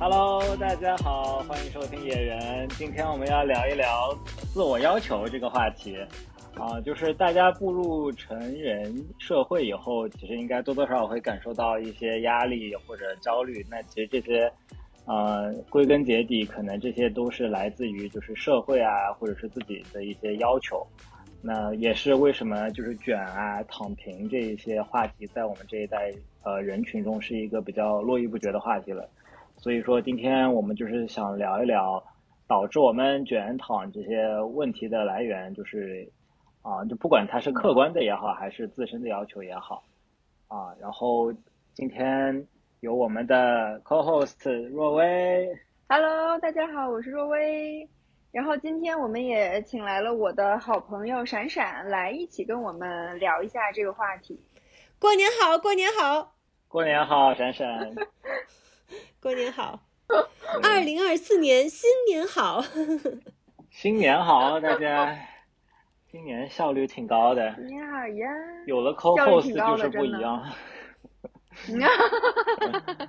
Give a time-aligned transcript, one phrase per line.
[0.00, 2.66] Hello，大家好，欢迎收听野人。
[2.70, 4.16] 今天我们要聊一聊
[4.50, 5.94] 自我要求这个话题。
[6.54, 13.62] 啊，就是大家步入成人社会以后，其实应该多多少少会感受到一些压力或者焦虑。
[13.68, 14.50] 那其实这些，
[15.04, 20.82] 呃，归根结底，可能这些都是来自于就是社会啊，或者是自己的一些要求。
[21.42, 26.10] 那也是为什么就是卷啊、躺平这一些话题，在我们这一代
[26.42, 29.06] 呃人群中是一个比较络绎不绝的话题了。
[29.62, 32.02] 所以说，今天我们就是想聊一聊
[32.48, 36.10] 导致我们卷躺这些问题的来源，就是
[36.62, 39.84] 啊，就不管它是客观的也好，还是自身的要求也好，
[40.48, 41.30] 啊，然后
[41.74, 42.46] 今天
[42.80, 45.54] 有我们的 co-host 若薇
[45.90, 47.86] ，Hello，大家好，我是若薇。
[48.32, 54.40] 然后今天我们也请来了我的好朋友闪闪来一起跟我们聊一下这个话题。
[54.98, 56.32] 过年好，过年好，
[56.66, 57.94] 过年好，闪闪，
[59.20, 59.80] 过年好，
[60.62, 62.62] 二零二四年新年好，
[63.70, 65.16] 新年好，大家，
[66.10, 67.54] 今年效率挺高的。
[67.54, 68.28] 新年好呀！
[68.66, 70.44] 有了 co host 就是不一样。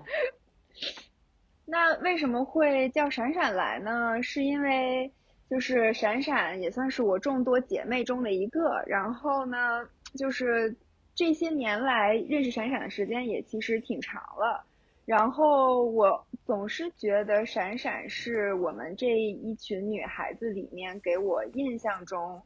[1.65, 4.21] 那为什么会叫闪闪来呢？
[4.21, 5.11] 是因为
[5.49, 10.75] 就是闪闪也算是我众多姐妹中的一个，然后呢，就是
[11.15, 14.65] 这些年来认识闪闪的时间也其实挺长了，
[15.05, 22.41] 然后我总是觉得闪闪是我们这一群女孩子里面给我印象中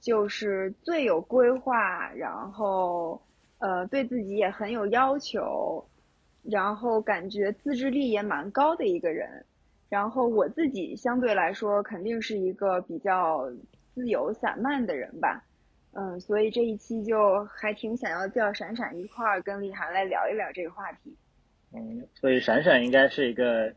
[0.00, 3.22] 就是最有规划，然后
[3.58, 5.86] 呃对自己也很有要求。
[6.42, 9.44] 然后感觉自制力也蛮高的一个人，
[9.90, 13.52] 然后我自己相对来说肯定是一个比较
[13.94, 15.44] 自由散漫的人吧，
[15.92, 21.14] 嗯，所以这一期就还挺想要叫闪闪一块儿跟李涵来聊一聊这个话题。
[21.72, 23.72] 嗯，所以闪闪应该是一个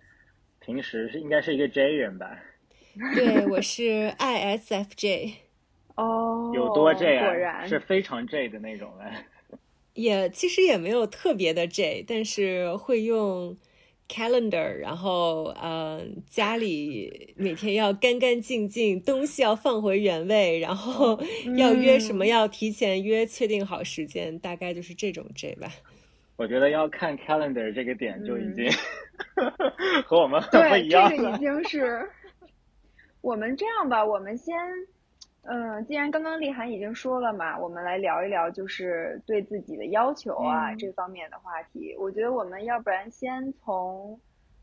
[0.60, 2.40] 平时是应该是一个 J 人吧？
[3.16, 5.34] 对，我是 ISFJ。
[5.96, 7.26] 哦，有多 J 啊？
[7.26, 9.58] 果然是非常 J 的那种嘞。
[9.94, 13.56] 也其实也没有特别的 J，但是会用
[14.09, 21.22] calendar，然后呃家里每天要干干净净，东西要放回原位，然后
[21.58, 25.72] 要约什么要提前约，确定好时间，大概就是这种 J 吧。
[26.36, 28.70] 我觉得要看 calendar 这个点就已经
[30.06, 31.10] 和我们很不一样了。
[31.10, 32.10] 这个已经是
[33.22, 34.56] 我们这样吧，我们先。
[35.46, 41.94] 嗯，既然刚刚丽涵已经说了嘛，我们来聊一聊就是对自己的要求啊这方面的话题。
[42.00, 44.18] 我觉得我们要不然先从，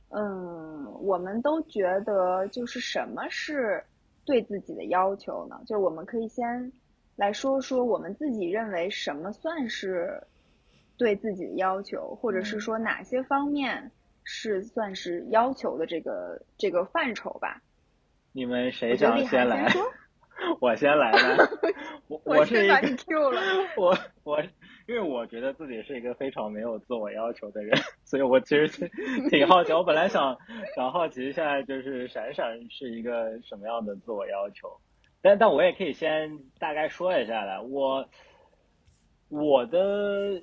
[0.08, 3.84] 嗯，我们都觉得就是什么是
[4.24, 5.60] 对自己的要求呢？
[5.66, 6.72] 就是我们可以先
[7.14, 10.18] 来说说我们自己认为什么算是
[11.00, 13.90] 对自己的要求，或者是说哪些方面
[14.22, 17.62] 是算是要求的这个这个范畴吧。
[18.32, 19.66] 你们谁想先来？
[20.60, 21.48] 我先来吧，
[22.06, 23.40] 我 我是把你 Q 了。
[23.78, 24.42] 我我
[24.86, 27.74] 因为我觉得自己是一个非常没有自我要求的人，
[28.04, 28.68] 所以我其实
[29.30, 29.72] 挺好奇。
[29.72, 30.36] 我本来想
[30.76, 34.68] 想好奇一下，就是闪闪是一个什么样的自我要求，
[35.22, 37.62] 但但我也可以先大概说一下的。
[37.62, 38.06] 我
[39.30, 40.42] 我的。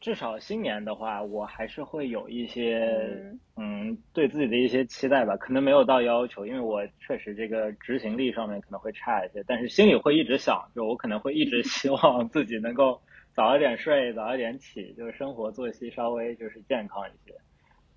[0.00, 3.20] 至少新年的话，我还是会有一些
[3.56, 5.36] 嗯，对自己的一些期待吧。
[5.36, 9.42] 可能没有到要求，因为我确实这个执行力上面可能会差一些。
[9.46, 13.00] 但是心里会一直想，就我可能会一直 希望自己能够
[13.34, 17.34] 早一点睡，早一点起，就是生活作息稍微就是健康一些。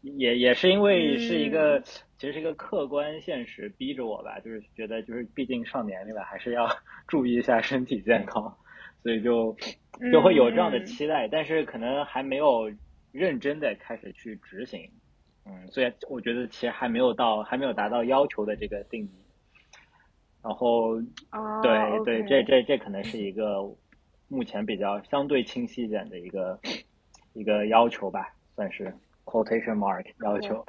[0.01, 6.67] 也也是因为是一个其实是一个客观现实逼着我吧，就是觉得就是毕竟上年龄了，还是要
[7.07, 8.57] 注意一下身体健康，
[9.03, 9.55] 所以就。
[10.11, 12.71] 就会有这样的期待，但是可能还没有
[13.11, 14.89] 认真的开始去执行，
[15.45, 19.11] 嗯，所以我觉得其实还没有到，还没有达到要求的这个定义。
[20.41, 20.99] 然后，
[21.61, 23.61] 对对，这这这可能是一个
[24.27, 26.59] 目前比较相对清晰一点的一个
[27.33, 28.91] 一个要求吧，算是
[29.23, 30.65] quotation mark 要求。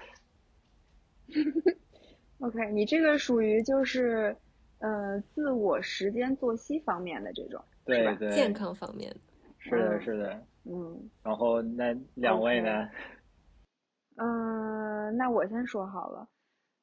[2.40, 4.36] OK，你这个属于就是
[4.80, 7.64] 呃自我时间作息方面的这种。
[7.84, 9.14] 对对，健康方面
[9.58, 11.10] 是的，是的，嗯。
[11.22, 12.88] 然后那两位呢？
[14.16, 16.28] 嗯，那我先说好了。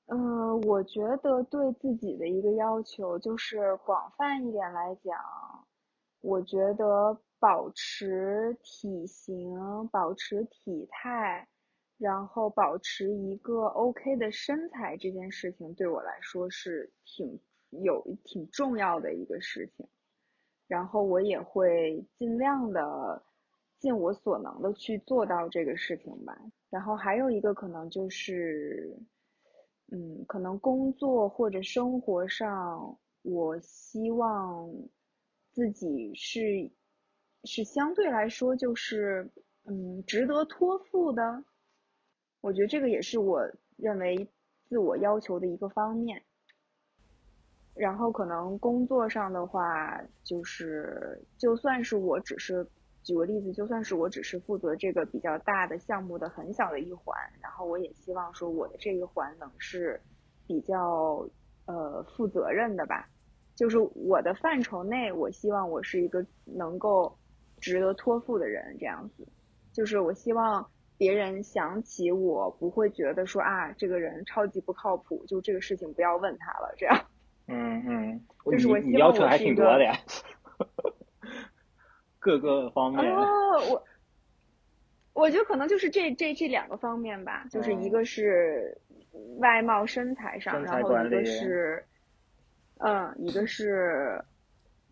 [0.07, 5.15] 嗯，我觉得对自己的一个要求就是广泛一点来讲，
[6.21, 11.47] 我觉得保持体型、保持体态，
[11.99, 19.87] 然后保持一个 OK 的身材这件事情，对我来说是挺有挺重要的一个事情。
[20.69, 23.21] 然后我也会尽量的
[23.79, 26.39] 尽我所能的去做到这个事情吧。
[26.69, 28.95] 然后还有一个可能就是，
[29.91, 34.71] 嗯，可能工作或者生活上，我希望
[35.51, 36.71] 自己是
[37.45, 39.27] 是相对来说就是
[39.65, 41.43] 嗯值得托付的。
[42.41, 43.41] 我觉得这个也是我
[43.75, 44.29] 认为
[44.67, 46.23] 自我要求的一个方面。
[47.79, 52.67] 然后可能工作上的话，就是就算是我只是
[53.03, 60.01] 举个例子，就算是我只是负责这个比较大的项目的很小的一环，然后我也希望说我的这一环能是
[60.45, 61.25] 比较
[61.67, 63.07] 呃负责任的吧，
[63.55, 67.17] 就是我的范畴内，我希望我是一个能够
[67.61, 69.25] 值得托付的人，这样子，
[69.71, 77.05] 就是我希望别人想起我不会觉得说啊这个人超级不靠谱，就这个事情不要问他了，这样。
[77.49, 79.93] 嗯嗯，就是我你要求还挺多的呀，
[82.19, 83.15] 各个方面。
[83.15, 83.25] 哦，
[83.71, 83.83] 我
[85.13, 88.77] 我觉得可能就是这这这两个方面吧，就是一个是
[89.39, 91.83] 外貌身材上，然后一个是，
[92.77, 94.23] 嗯，一个是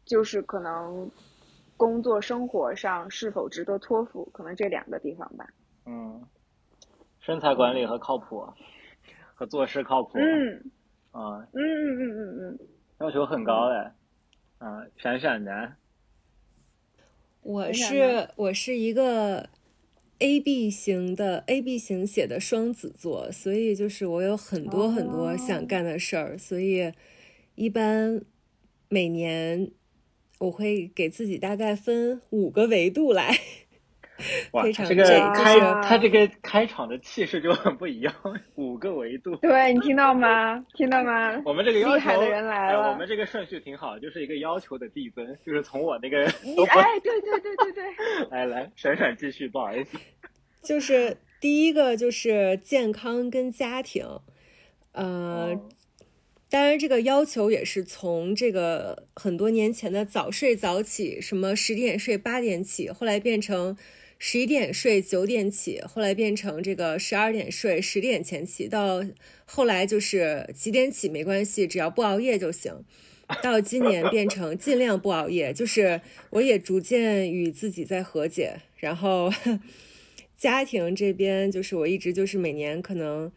[0.06, 1.10] 就是可能
[1.78, 5.48] 工作生活上是否值得托付，可能这两个地方吧。
[5.86, 6.26] 嗯，
[7.20, 8.48] 身材管理和靠谱，
[9.36, 10.18] 和做事靠谱。
[10.18, 10.72] 嗯。
[11.12, 12.60] 啊，嗯嗯嗯嗯嗯，
[13.00, 13.92] 要求很高嘞，
[14.60, 15.74] 啊，闪闪的。
[17.42, 19.50] 我是我是一个
[20.20, 26.92] A B 型的 A B 型写的双子座，所以就是我有很多很多想干的事儿，所以
[27.56, 28.22] 一般
[28.90, 29.72] 每年
[30.40, 33.38] 我会给自己大概分五个维度来。
[34.54, 35.04] 哇，这个
[35.36, 38.14] 开他这个开场的气势就很不一样，
[38.56, 39.36] 五个维度。
[39.38, 40.66] 对你听到吗？
[40.74, 41.40] 听到吗？
[41.46, 42.92] 我们这个要求的人来了。
[42.92, 46.26] 我们这个顺序挺好，就是一个要求的递增，就是从我那个。
[46.26, 47.84] 哎，对对对对对。
[48.32, 49.98] 来来，闪闪继续，不好意思。
[50.64, 54.04] 就是第一个就是健康跟家庭，
[54.94, 55.56] 呃，
[56.50, 63.78] 当然这个要求也是从这个很多年前的早睡早起，什么十点睡八点起，后来变成。
[64.20, 69.06] 十一点睡，九点起，后来变成这个十二点睡，十点前起，到
[69.46, 72.84] 后来就是几点起没关系，只要不熬夜就行。
[73.44, 78.62] 到今年变成尽量不熬夜，就是我也逐渐与自己在和解。
[78.78, 79.32] 然后
[80.36, 83.32] 家庭这边就是我一直就是每年可能，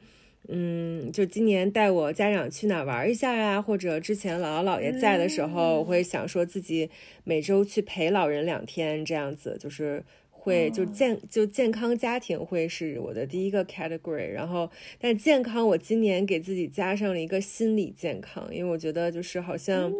[0.48, 6.88] 嗯，就今年带我家长去哪玩一下呀，或者之前姥姥姥爷在的时候，我会想说自己
[7.24, 10.02] 每周去陪老人两天这样子，就是。
[10.40, 19.92] 会就健就健康家庭会是我的第一个 category，然后但健康我今年给自己加上了一个心理健康，因为我觉得就是好像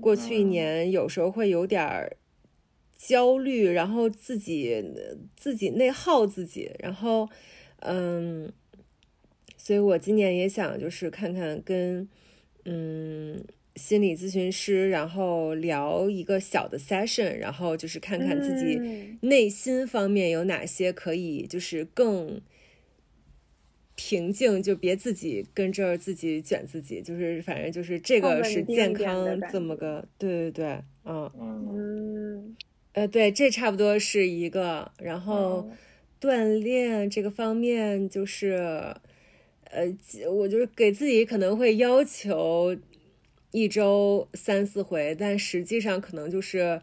[0.00, 2.16] 过去一年有时候会有点儿
[2.96, 4.82] 焦虑，然后自己
[5.36, 7.28] 自己内耗自己，然后
[7.80, 8.50] 嗯，
[9.56, 12.08] 所以我今年也想就是看看跟
[12.64, 13.44] 嗯。
[13.78, 18.82] 心理咨询师，然后聊一个小的 session，然后就是看看自己
[19.22, 22.40] 内心方面有哪些可以，就是更
[23.94, 31.30] 平静，就别自己跟这儿自己卷自己，就是反正就是这个是健康这么个，对对对，嗯。
[31.40, 32.56] 嗯，
[32.92, 35.68] 呃，对，这差不多是一个，然后
[36.20, 38.54] 锻炼这个方面就是，
[39.70, 39.86] 呃，
[40.30, 42.76] 我就是给自己可能会要求。
[43.50, 46.80] 一周三四回，但实际上可能就是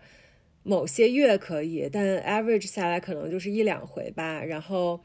[0.63, 4.43] 某些月可以，但 average 下来可能就是一两回吧。
[4.43, 4.99] 然后，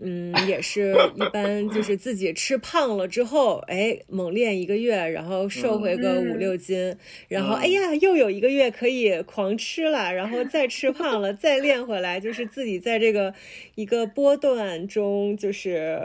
[0.00, 13.34] 嗯，也是 一般就是自己吃胖了之后，哎，猛练一个月，然后瘦回个五六斤，然后哎呀，又有一个月可以狂吃了，然后再吃胖了，再练回来，就是自己在这个
[13.74, 15.98] 一个波段中就是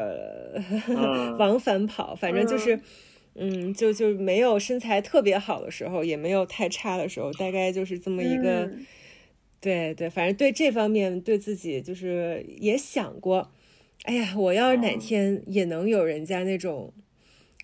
[1.37, 2.79] 往返跑，反正就是。
[3.35, 8.71] 嗯，就就没有身材特别好的时候，也没有太差的时候，大概就是这么一个，
[9.59, 13.51] 对对，反正对这方面对自己就是也想过，
[14.03, 16.93] 哎呀，我要是哪天也能有人家那种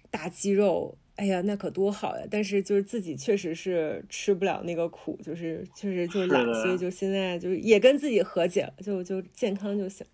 [0.09, 2.25] 大肌肉，哎呀，那可多好呀！
[2.29, 10.05] 但是就是自己确实是吃不了那个苦，就是确实就懒，所以就现在就也跟自己和解了，就就健康就行。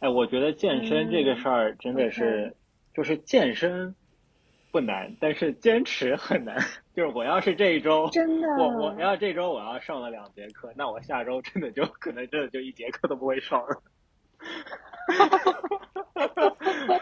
[0.00, 2.52] 哎，我觉得健身这个事儿真的是，
[2.94, 3.94] 就是健身。
[4.74, 6.58] 不难，但是坚持很难。
[6.96, 13.82] 就是我要是这一周，真的，我我要这周我要上了两节课，那我下周真的就可能真的就一节课都不会上了。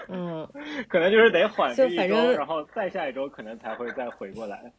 [0.09, 0.47] 嗯，
[0.87, 1.75] 可能就是得缓一
[2.09, 4.71] 周，然后再下一周可能才会再回过来。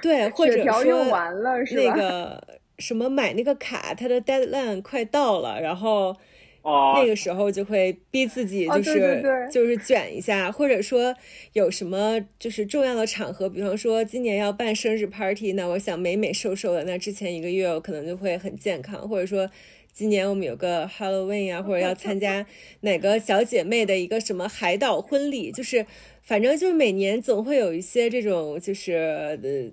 [0.00, 1.74] 对，或者说完了是？
[1.74, 6.16] 那个什么买那个卡，它的 deadline 快到了，然后。
[6.62, 11.14] 哦，那个时候就会逼自己，就是就是卷一下，或者说
[11.52, 19.48] 有什么就是重要的场合，比方说今年要办生日 party，那我想美美瘦瘦的，那之前一个月我可能就会很健康，或者说
[19.92, 22.44] 今年我们有个 Halloween 啊，或者要参加
[22.82, 25.86] 哪个小姐妹的一个什么海岛婚礼，就是
[26.22, 28.92] 反正就是每年总会有一些这种就是
[29.42, 29.70] 呃。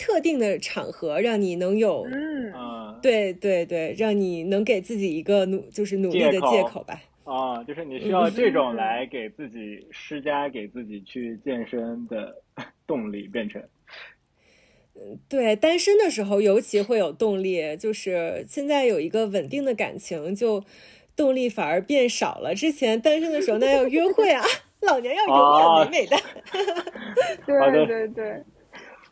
[0.00, 6.98] 特定的场合让你能有，嗯，对对对，让你能给自己一个努，就是努力的借口吧。
[7.24, 12.34] 啊，就是你需要这种来给自己施加，给自己去健身的
[12.88, 13.62] 动力，变成。
[14.94, 20.64] 嗯，对，单身的时候尤其会有动力，就是现在有一个稳定的感情，就
[21.14, 22.54] 动力反而变少了。
[22.54, 24.42] 之前单身的时候那要约会啊，
[24.80, 26.16] 老娘要永远美美的。
[27.46, 28.42] 对对对。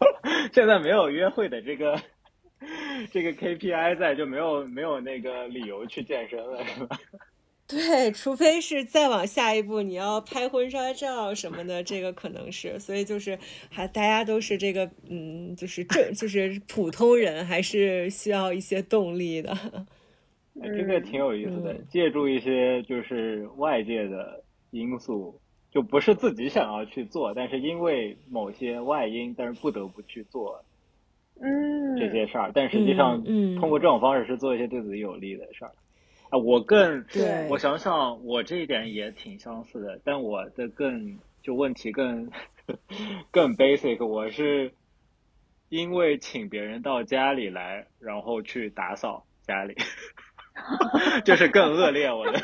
[0.52, 2.00] 现在没有约会的这个
[3.12, 6.98] 这个 KPI 在，就没有没有那个理由去健身了，是吧？
[7.68, 12.78] 对，除非是再往下一步，你要拍婚纱照什么的，这个可能是。
[12.78, 13.38] 所以就是
[13.70, 19.54] 还大家都是这个，嗯，就是正就是普通人，还是需要一些动力的。
[20.60, 25.38] 这个挺有意思的，借助一些就是外界的因素。
[25.78, 30.64] 就不是自己想要去做，但是因为某些外因，但是不得不去做，
[31.40, 32.50] 嗯，这些事儿。
[32.52, 33.22] 但实际上，
[33.60, 35.70] 通过这种方式是做一些对自己有利的事儿。
[36.30, 37.04] 啊，我更，
[37.48, 42.28] 我想想，我这一点也挺相似的，但我的更就问题更
[43.30, 44.04] 更 basic。
[44.04, 44.72] 我是
[45.68, 49.76] 因为请别人到家里来，然后去打扫家里，
[51.24, 52.40] 就是更恶劣我的。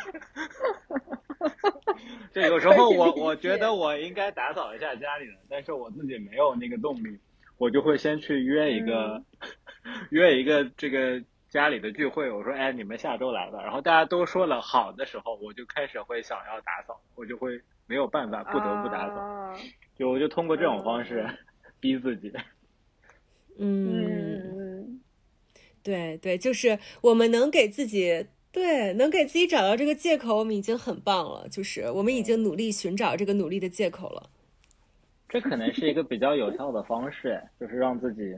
[2.32, 7.18] 就有时候我我觉得我应该打扫一下家里的，但是我自己没有那个动力，
[7.58, 9.22] 我就会先去约一个
[10.10, 12.30] 约一个这个家里的聚会。
[12.30, 13.62] 我说，哎，你们下周来吧。
[13.62, 19.56] 然后大家都说了好的时候，我就开始会想要打扫，我就会没有办法，不得不打扫。
[19.96, 21.24] 就我就通过这种方式
[21.80, 22.32] 逼自己。
[23.58, 25.00] 嗯，
[25.82, 28.26] 对对，就是我们能给自己。
[28.54, 31.48] 对，能给自己找到这个借口，我们已经很棒了。
[31.48, 34.30] 就是我们已经努力寻找这个努力的借口了。
[35.28, 38.32] 这可能是一个比较有效的方式，就是让自己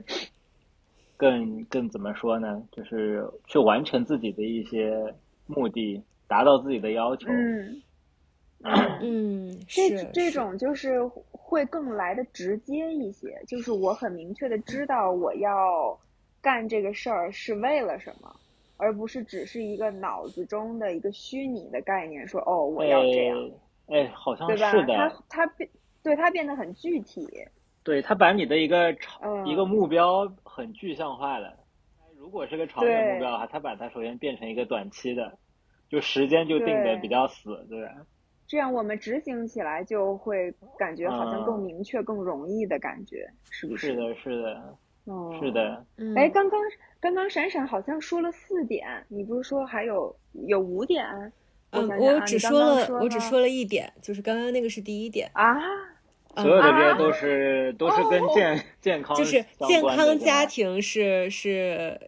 [1.15, 2.63] 更更怎么说呢？
[2.71, 5.13] 就是去完成自己的一些
[5.45, 7.27] 目的，达到自己的要求。
[7.29, 7.83] 嗯
[9.03, 13.39] 嗯，这这种就是会更来的直接一些。
[13.47, 15.95] 就是我很明确的知道我要
[16.41, 18.35] 干这个事儿是为了什么。
[18.77, 23.51] 而不是只是一个脑子中的一个虚拟的概念，说哦，我要这样，
[23.87, 25.69] 哎，好像是的，它它变，
[26.03, 27.27] 对它变得很具体，
[27.83, 31.57] 对它把你的一个长一个目标很具象化了。
[32.17, 35.37] 如果是个长远目标的话，它把它首先变成一个短期的，
[35.89, 37.91] 就时间就定的比较死，对吧？
[38.47, 43.87] 这样我们执行起来就会感觉好像更明确、更容易的感觉，是不是？
[43.87, 44.77] 是的，是的。
[45.07, 45.85] 哦，是的，
[46.15, 46.59] 哎，刚刚
[46.99, 50.15] 刚刚闪闪好像说了四点，你不是说还有
[50.47, 51.03] 有五点？
[51.71, 55.57] 嗯，我只说了，我只说了一点，就是刚刚那个是第一点啊。
[56.35, 61.99] 所有的这些都是都是跟健健康，就是健康家庭是是。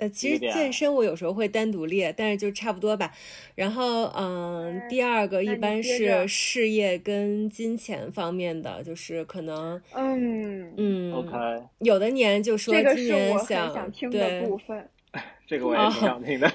[0.00, 3.12] 呃，其实健身我有时候会单独列，但是就差不多吧。
[3.54, 14.88] 然后，嗯，第二个一般是事业跟金钱方面的，就是可能，嗯嗯，OK，有的年就说今年想想听的部分，
[15.46, 16.50] 这个我也挺想听的。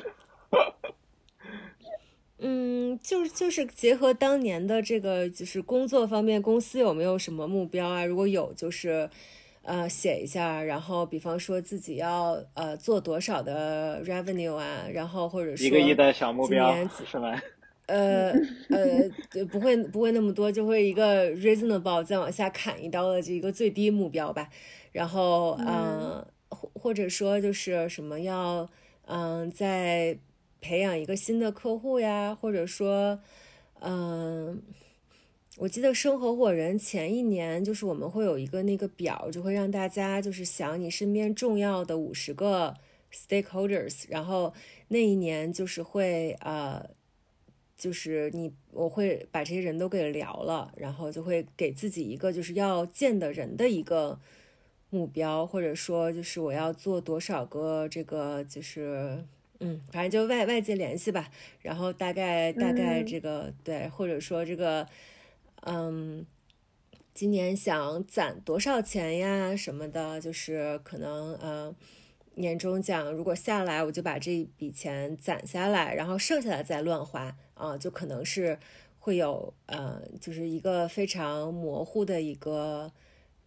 [2.40, 8.04] 嗯，就是就是结合当年的这个，就是工作方面，公司有没有什么目标啊？
[8.04, 9.08] 如果有，就是。
[9.66, 16.72] 呃，写一下，然后比方说自己要呃做多少的 revenue 啊，然后或者说一个亿的小目标
[17.10, 17.42] 是吗？
[17.88, 18.32] 呃
[18.70, 24.50] 呃，不会不会那么多，就会一个 reasonable 再往下砍一刀的这一个最低目标吧。
[24.92, 28.70] 然后嗯，或或者说就是什么要
[29.08, 30.18] 嗯再
[30.62, 33.20] 培养一个新的客户呀，或者说
[33.82, 34.62] 嗯。
[35.58, 42.76] 我记得生合伙人前一年，就是我们会有一个那个表，就会让大家就是想你身边重要的五十个
[43.14, 44.54] stakeholders，然后
[44.90, 46.86] 那一年就是会呃，
[47.78, 54.20] 就是你我会把这些人都给聊了，然后就会给自己一个就是要见的人的一个
[54.90, 59.24] 目标，或者说就是我要做多少个这个就是
[59.62, 61.32] 嗯，反正就外外界联系吧，
[61.62, 64.86] 然后大概大概这个对，或者说这个。
[65.68, 66.24] 嗯，
[67.16, 69.56] 今年想攒多少钱呀？
[69.56, 71.76] 什么的，就是可能呃，
[72.36, 78.60] 年终奖如果下来，我就把这一笔钱攒下来，然后剩下的再乱花啊，就可能是
[79.00, 82.92] 会有呃，就是一个非常模糊的一个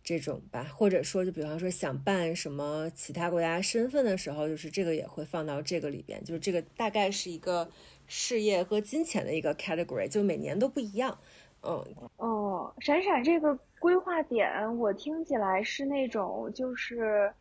[0.02, 7.70] 这种吧，或者说就比方说想办什么其他国家身份的时候，就是这个也会放到这个里边，就是这个大概是一个
[8.08, 11.20] 事业和金钱的一个 category，就每年都不一样。
[11.62, 11.84] 嗯，
[12.16, 17.32] 哦，闪闪这个规划点，我听起来是那种就是。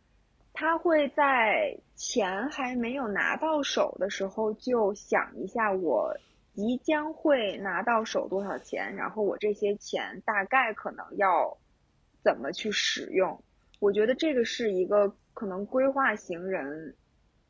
[0.60, 6.12] 他会在钱还没有拿到手的时候就想一下，我
[6.52, 11.56] 即将会拿到手多少钱，然后我这些钱大概可能要
[12.24, 13.40] 怎么去使用。
[13.78, 16.96] 我觉得这个是一个可能规划型人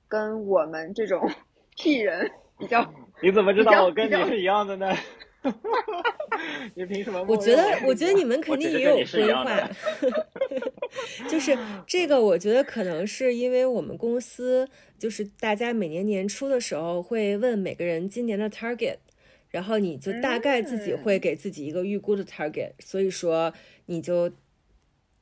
[0.07, 1.31] 跟我们这种
[1.79, 2.93] P 人比较。
[3.23, 4.93] 你怎么知道我跟你是一样的呢？
[6.75, 7.23] 你凭什么？
[7.29, 9.71] 我觉得，我觉得你们肯定也有规划。
[11.29, 18.97] 就是这个，我觉得可能是因为我们公司，就是大家每年年初的时候会问每个人今年的 target，
[19.51, 23.53] 然后你就大概自己会给自己一个预估的 target，所以说
[23.87, 24.31] 你就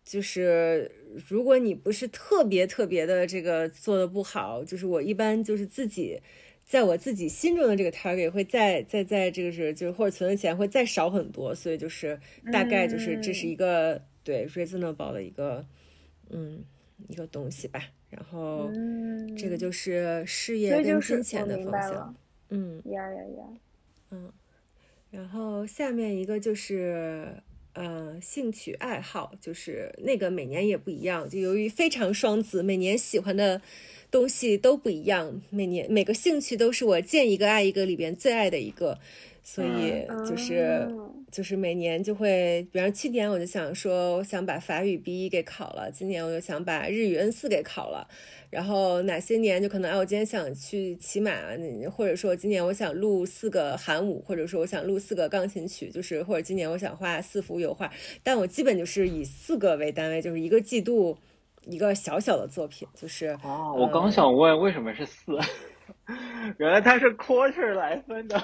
[0.04, 0.90] 就是
[1.28, 6.20] 如果你不是特别特别的这个做的不好，就是我一般就是自己。
[6.66, 12.18] 在我自己心中的这个 target 会再再再这个是就是或者存的钱会再少很多，所以就是
[12.52, 15.64] 大概就是这是一个对 reasonable 的一个
[16.28, 16.64] 嗯
[17.06, 17.80] 一个东西吧。
[18.10, 18.68] 然后
[19.38, 22.16] 这个就是事业跟金钱的方向。
[22.50, 23.44] 嗯呀呀呀，
[24.10, 24.32] 嗯，
[25.10, 27.28] 然后下面一个就是
[27.74, 33.62] 呃兴趣爱好，就是那个每年也不一样，就由于非常双子，每年喜欢的。
[34.10, 38.98] 东西都不一样，每年每个兴趣都是我见一个爱一个里边最爱的一个，
[39.42, 40.88] 所以就是
[41.30, 48.08] 就是每年就会，比方去年我就想说，我想把法语 B 一给考了，今年我就想把日语 N 四给考了，
[48.48, 51.32] 然后哪些年就可能哎，我今天想去骑马，
[51.90, 57.92] 或者说今年我想录四个韩舞，或者说我想录四个钢琴曲，就是或者今年我想画四幅油画，
[58.22, 61.18] 但我基本就是以四个为单位，就是一个季度。
[61.66, 65.36] 一个小小的作品，就是哦，我刚想问为什么是四，
[66.58, 68.40] 原来它是 quarter 来分的。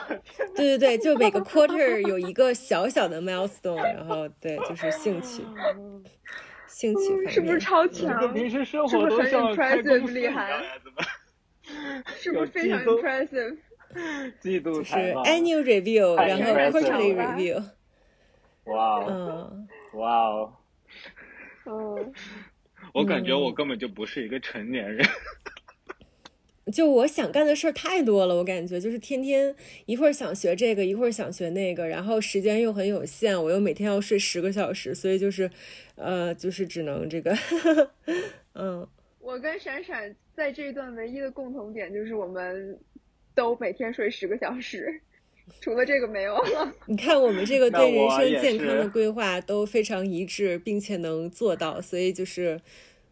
[0.55, 5.45] 对对对，就每个 quarter 有一个小小的 milestone，然后对，就是兴趣，
[6.67, 8.33] 兴趣是不是超强？
[8.35, 10.51] 平时生活都像开公司厉害，
[12.19, 13.57] 是不是非常 impressive？
[14.41, 17.63] 季度就是 annual review，然后 quarterly review。
[18.65, 19.07] 哇哦！
[19.09, 19.69] 嗯，
[20.01, 20.53] 哇哦！
[21.67, 22.13] 嗯。
[22.93, 25.07] 我感觉我根本就不是一个成年人，
[26.73, 29.55] 就我想干的事儿太多了，我感觉就是天天
[29.87, 35.51] 一会儿想学这个，一会儿想学那个，然后时间又很有限，我又每天要睡十个小时，所以就是，
[35.97, 37.37] 呃，就是只能这个，
[38.55, 38.87] 嗯。
[39.21, 42.79] 我跟闪闪在这一段唯一的共同点就是我们
[43.35, 45.01] 都每天睡十个小时。
[45.61, 46.73] 除了这个没有了。
[46.87, 52.61] 你看，我们这个对人生健康的规划都非常一致，并且能做到，所以就是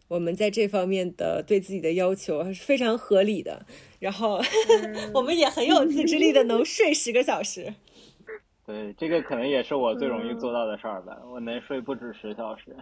[0.09, 3.67] 我们在这方面的对自己的要求还是非常合理的。
[3.99, 4.41] 然后
[5.13, 7.75] 我们也很有自制力的，能睡十个小时。
[8.67, 11.21] 对，这个可能也是我最容易做到的事儿吧。
[11.31, 12.77] 我能睡不止十小时。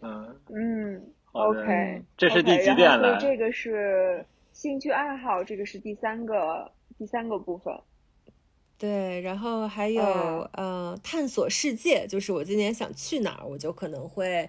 [0.00, 3.18] 嗯嗯，OK，这是第几点了？
[3.20, 4.24] 这个是。
[4.52, 7.74] 兴趣爱好，这个是第三个第三个部分。
[8.78, 10.02] 对，然后还有
[10.52, 14.48] 呃，探索世界，就是我今年想去哪儿，我就可能会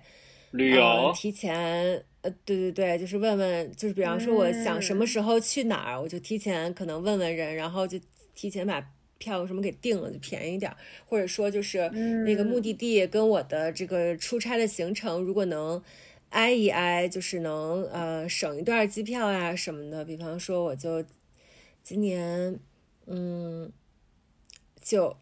[0.52, 8.00] 旅游，提前呃，对对对，就是问问，就是比方说我想什么时候去哪儿，我就提前可能问问人，然后就
[8.34, 8.84] 提前把
[9.20, 11.88] 票什么给定了，就便宜点儿，或者说就是
[12.26, 15.82] 那个目的地跟我的这个出差的行程，如果能。
[16.34, 20.04] 挨一挨，就是能呃省一段机票呀什么的。
[20.04, 21.06] 比方说，我就
[21.84, 22.60] 今年
[23.06, 23.72] 嗯，
[24.82, 25.16] 就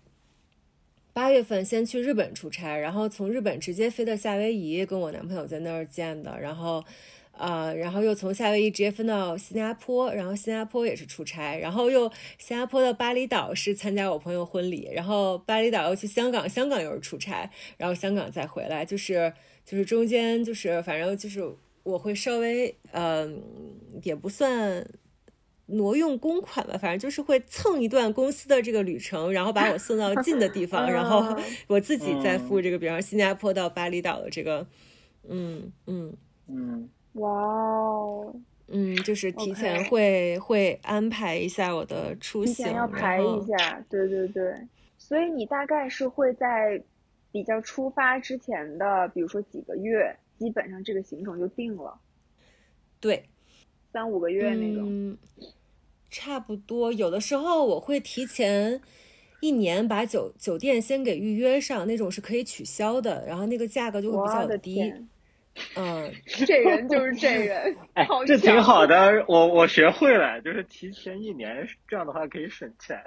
[1.11, 6.39] 八月份先去日本出差，然后从日本直接飞到夏威夷，跟我男朋友在那儿见的。
[6.39, 6.81] 然后
[7.33, 19.33] 呃，然后又从夏威夷直接飞到新加坡，然后新加坡也是出差，然后又新加坡的巴厘岛是参加我朋友婚礼，然后巴厘岛又去香港，香港又是出差，然后香港再回来，就是。
[19.65, 21.41] 就是中间就是反正就是
[21.83, 23.41] 我会稍微嗯
[24.03, 24.85] 也不算
[25.67, 31.23] 挪用公款吧，反正就是会蹭一段公司的这个旅程，然后把我送到近的地方，然后
[31.67, 34.67] 我自己再付这个，比方新加坡到巴厘岛的这个，
[35.29, 36.13] 嗯嗯。
[36.47, 38.35] 嗯，哇哦，
[38.67, 44.53] 嗯，就是提前会会安排一下我的出行，提前要排一下，对对对，
[44.97, 46.81] 所以你大概是会在。
[47.31, 51.99] 比较出发之前的，比如说几个月基本上这个行程就定了，
[52.99, 53.23] 对，
[53.91, 54.85] 三五个月那种。
[54.87, 55.17] 嗯，
[56.09, 56.91] 差不多。
[56.91, 58.81] 有的时候我会提前
[59.39, 64.75] 一年把酒酒店先给预约上，那种是可以取消的，然后那个价格就会比较的较低。
[64.75, 65.09] 天，
[65.75, 66.13] 嗯，
[66.45, 73.01] 这人就是这人， 哎，这挺好的，我我学会了，就是提前一年，这样的话可以省钱。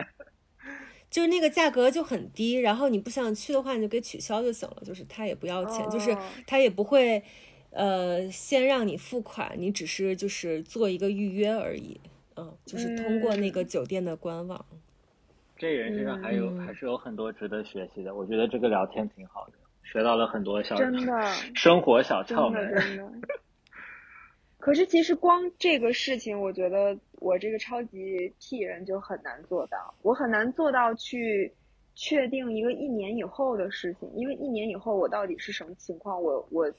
[1.14, 7.22] 就是那个价格就很低，然后你不想去的话，你就给取消就行了，就是他也不要钱，就是哦他也不会
[7.70, 12.00] 呃先让你付款，你只是就是做一个预约而已。
[12.35, 14.66] 嗯，就是通过那个酒店的官网。
[15.57, 19.53] 这人身上还有、嗯还是有很多值得学习的，我觉得这个聊天挺好的，
[19.85, 22.61] 学到了很多小真的生活小窍门。
[22.72, 23.05] 的真的。
[24.64, 31.53] 可是其实光这个事情，我觉得我这个超级 T 人就很难做到，我很难做到去
[31.94, 36.72] 确定一个一年以后的事情，因为一年以后我到底是什么情况，我我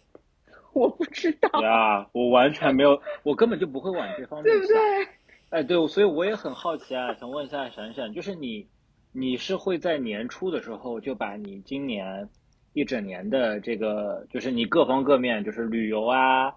[0.73, 4.59] 我不知道，呀，我完全没有，我根本就不会往这方面想。
[4.61, 5.07] 对不对？
[5.59, 8.67] 哎，对，所以我也很好奇啊，想问一下闪闪，就是你，
[9.11, 12.27] 你是会在年初的时候就把你今年
[12.73, 16.51] 一整年的这个，就是你各方各面，就是旅游啊，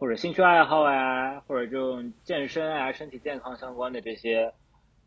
[0.00, 4.50] 或者兴趣爱好啊，或者这种健身啊、身体健康相关的这些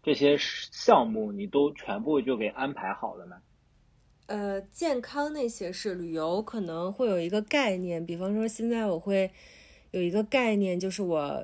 [0.04, 3.38] 这些项目，你都全部就给安排好了吗？
[4.28, 9.32] 呃，健康那些是旅游可能会有一个概念，比方说现在我会
[9.90, 11.44] 有一个概念，就是我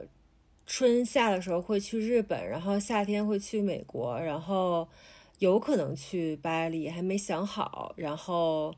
[0.68, 4.88] 春夏的时候会去日本，然后夏天会去美国，然后
[5.40, 8.76] 有可能去巴黎，还没想好，然后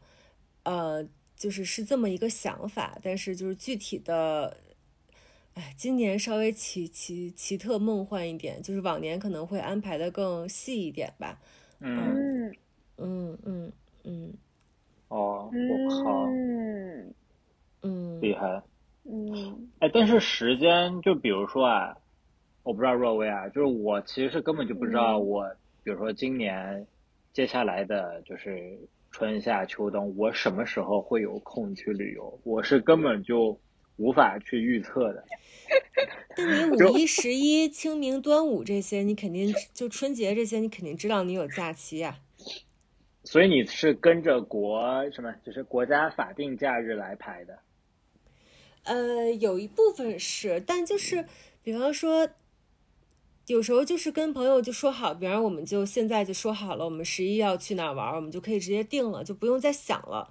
[0.63, 1.05] 呃，
[1.41, 4.55] 就是是这么一个想法，但是就是具体的。
[5.53, 11.37] 哎，今年稍微奇奇奇特梦幻一点，就是往年可能会安排的更细一点吧。
[11.79, 12.55] 嗯，嗯
[12.97, 13.73] 嗯嗯
[14.05, 14.33] 嗯
[15.09, 17.13] 哦，我靠，嗯
[17.81, 18.61] 嗯，厉害！
[19.03, 21.97] 嗯哎，但是时间，就比如说啊，
[22.63, 26.87] 我不知道若薇啊，就是我其实是根本就不知道嗯我，比如说今年
[27.33, 28.79] 接下来的就是
[29.11, 33.59] 春夏秋冬，我什么时候会有空去旅游，我是根本就
[33.97, 35.23] 无法去预测的。
[36.37, 42.19] 那你 五一、十一、清明、端午这些，你肯定就春节这些，你肯定知道你有假期呀、
[43.23, 47.59] 所以你是跟着国什么，就是国家法定假日来排的。
[48.83, 51.25] 呃，有一部分是，但就是
[51.61, 52.27] 比方说，
[53.47, 60.27] 有时候就是跟朋友就说好，比方我们就现在就说好了，我们十一要去哪玩，我们就可以直接定了，就不用再想了。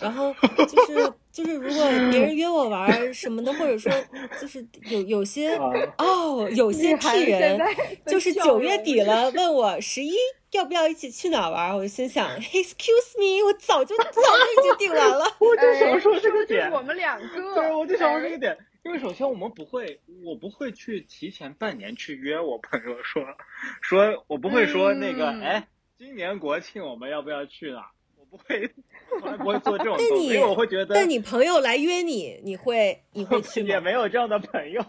[0.00, 0.32] 然后
[0.68, 3.92] 就是就是，如果别人约我玩什么的，或者说
[4.40, 7.60] 就是有有些啊哦，有些厉害 P 现人
[8.06, 10.12] 就是笑九月底了，问我十一
[10.52, 15.24] 要不要一起去哪玩，我就心想，Excuse me，我早就早就已经定完了。
[15.40, 23.22] 我就哎想说这说的就是个点，我们两个，对，我就想说这哎个点，因为首先我们不会，我不会去提前半年去约我朋友说，
[23.82, 27.90] 说我不会说那个，嗯哎，今年国庆我们要不要去哪？
[28.16, 28.70] 我不会，
[29.20, 33.62] 从来不会做这种因为我会觉得，但你朋友来约你，你会你会去？
[33.80, 34.84] 没有这样的朋友，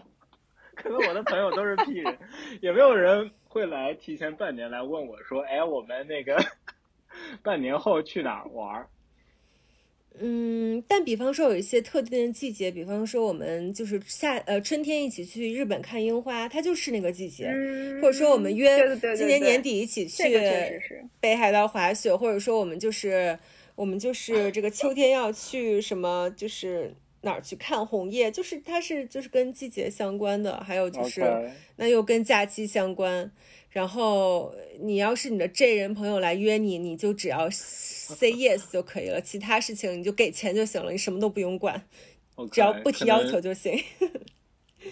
[0.74, 2.18] 可能我的朋友都是屁人，
[2.62, 6.42] 也没有人会来提前半年来问我说，哎，我们那个
[7.42, 8.88] 半年后去哪玩儿？
[10.18, 17.46] 嗯，但比方说有一些特定的季节，比方说我们就是夏呃春天一起去日本看樱花，它就是那个季节。
[17.46, 18.78] 嗯，或者说我们约
[19.16, 20.24] 今年年底一起去
[21.20, 23.38] 北海道滑雪，或者说我们就是
[23.74, 31.22] 我们就是这个秋天要去什么，就是哪儿去看红叶，就是它是就是跟季节相关的，还有就是
[31.76, 33.30] 那又跟假期相关。
[33.70, 41.80] 然后你要是你的 J 人朋友来约你，你就只要 say yes 就可以了，其他事情你就给钱就行了，你什么都不用管
[42.50, 43.78] 只要不提要求就行。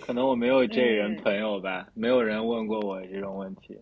[0.01, 3.77] 可能我没有这人朋友吧，没有人问过我这种问题。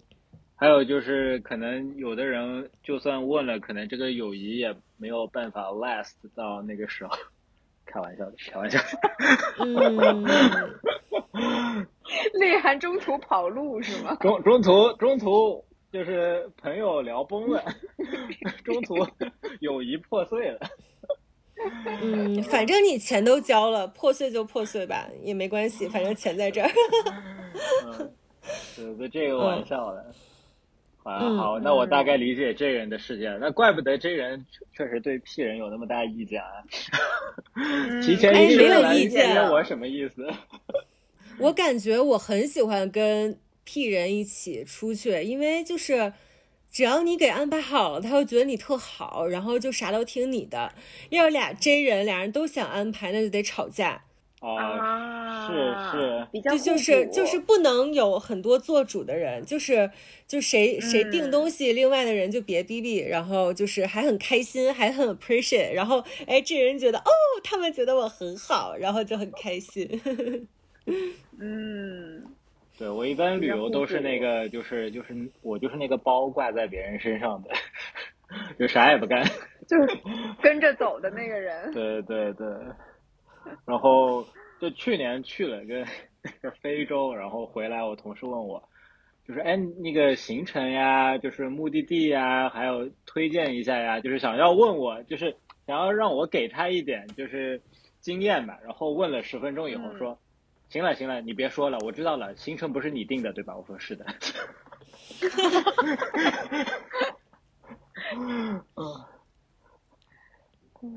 [0.55, 7.15] 还有就是，可能有的人就算问了，可能这个友谊也没有办法 last 到那个时候。
[7.97, 8.87] 开玩笑的， 开玩笑的。
[11.33, 11.87] 嗯，
[12.39, 14.15] 内涵中途跑路是吗？
[14.21, 17.65] 中中途中途就是朋友聊崩了，
[18.65, 18.97] 中途
[19.61, 20.61] 友谊破碎了。
[22.03, 26.69] 嗯，反正你钱都交了，破碎就破碎吧，也没关系，反正钱在这儿。
[27.87, 30.05] 嗯，是个这个玩笑的。
[30.05, 30.11] 好，
[31.09, 33.39] 嗯好，那我大概理解这人的世界了。
[33.39, 34.45] 那怪不得这人
[34.77, 36.49] 确实对 P 人有那么大意见啊。
[38.03, 40.27] 提前哎一没有个来意见我什么意思？
[41.39, 46.13] 我感觉我很喜欢跟 P 人一起出去，因为就是
[46.71, 50.73] 只要你给安排好了，他会觉得你特好，然后就啥都听你的。
[51.11, 54.03] 要是俩 J 人，俩人都想安排，那就得吵架。
[54.55, 59.91] 啊，是是，比较就就是就是不能有很多做主的人，就是
[60.27, 67.11] 就谁谁定东西，另外的人就别逼逼，然后就是还很开心，还很 appreciate，然后哎，这人觉得哦，
[67.43, 70.01] 他们觉得我很好，然后就很开心。
[71.41, 72.25] 嗯，
[72.79, 77.51] 对我一般旅游都是那个，就是就是我就是那个包挂在别人身上的，
[78.59, 79.25] 就啥也不干，
[79.67, 79.99] 就是
[80.41, 81.73] 跟着走的那个人。
[81.73, 82.47] 对 对对。
[83.67, 84.27] 然后
[84.61, 85.85] 就去年去了个
[86.61, 88.63] 非洲，然后回来，我同事问我，
[89.27, 97.61] 就是哎那个行程呀，就是目的地呀，还有推荐一下呀，就是想要问我，就是想要让我给他一点就是
[98.01, 98.59] 经验吧。
[98.65, 100.19] 然后问了十分钟以后说，
[100.69, 103.57] 行了行了，你别说了，我知道了，行程不是你定的对吧？
[103.57, 104.07] 我说是的。
[108.77, 109.16] 嗯。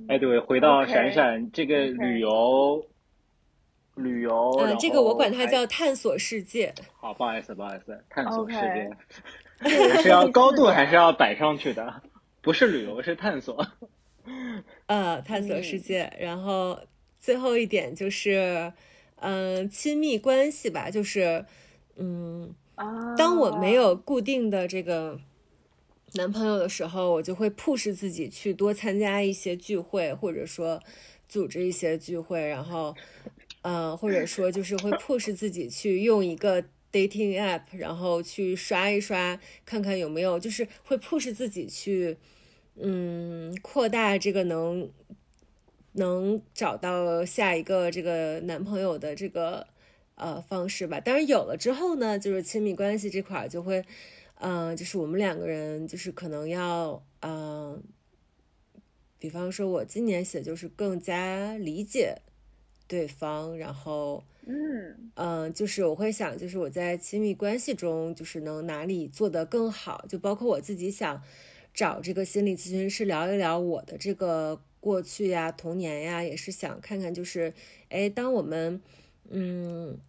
[0.08, 2.84] 哎，对，回到闪闪这个旅游，
[3.96, 6.74] 旅游，嗯，这个我管它叫探索世界。
[6.98, 8.90] 好，不好意思，不好意思，探索世界
[10.02, 12.02] 是要高度还是要摆上去的？
[12.42, 13.66] 不是旅游，是探索。
[14.88, 16.12] 呃，探索世界。
[16.20, 16.80] 然后
[17.20, 18.72] 最后一点就是，
[19.18, 21.46] 嗯，亲密关系吧，就是，
[21.98, 22.54] 嗯，
[23.18, 25.20] 当我没有固定的这个。
[26.14, 30.82] 男朋友的时候，我就会 push 自己去多参加一些聚会，或者说
[31.28, 32.96] 组织一些聚会，然后，
[33.62, 42.18] 呃，或者说就是会 push 自己去用一个 dating app，然后去刷一刷，看看有没有，就是会 push 自己去，
[42.76, 44.90] 嗯，扩大这个能
[45.92, 49.68] 能找到下一个这个男朋友的这个
[50.16, 51.00] 呃方式吧。
[51.00, 53.86] 当然有了之后呢，就是亲密关系这块就会。
[54.42, 57.84] 嗯，就是我们两个人，就是可能要，嗯，
[59.18, 62.22] 比方说，我今年写就是更加理解
[62.88, 71.22] 对方，然后，嗯，嗯，就是我会想，就是我在亲密关系中，就是能哪里做得更好，就包括我自己想
[71.74, 77.54] 找这个心理咨询师聊一聊我的这个过去呀、童年呀，也是想看看，就是，
[77.90, 78.82] 哎，当我们，
[79.30, 80.00] 嗯。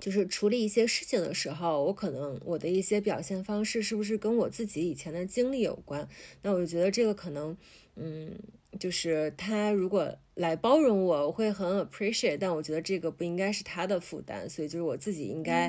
[0.00, 6.08] 就是处理一些事情的时候，我可能我的一些表现方式是不是跟我自己以前的经历有关？
[6.42, 7.56] 那我就觉得这个可能，
[7.96, 8.38] 嗯，
[8.78, 15.68] 就是他如果来包容我，我会很 appreciate，但我觉得这个不应该是他的负担，所以就是我自己应该，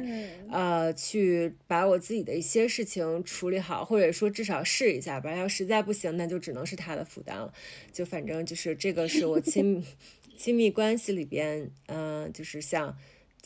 [0.52, 5.36] 呃，去把我自己的一些事情处理好，或者说至少试一下吧。
[5.36, 7.52] 要实在不行，那就只能是他的负担了。
[7.92, 9.84] 就反正就是这个是我亲
[10.38, 12.96] 亲密关系里边，嗯，就是像。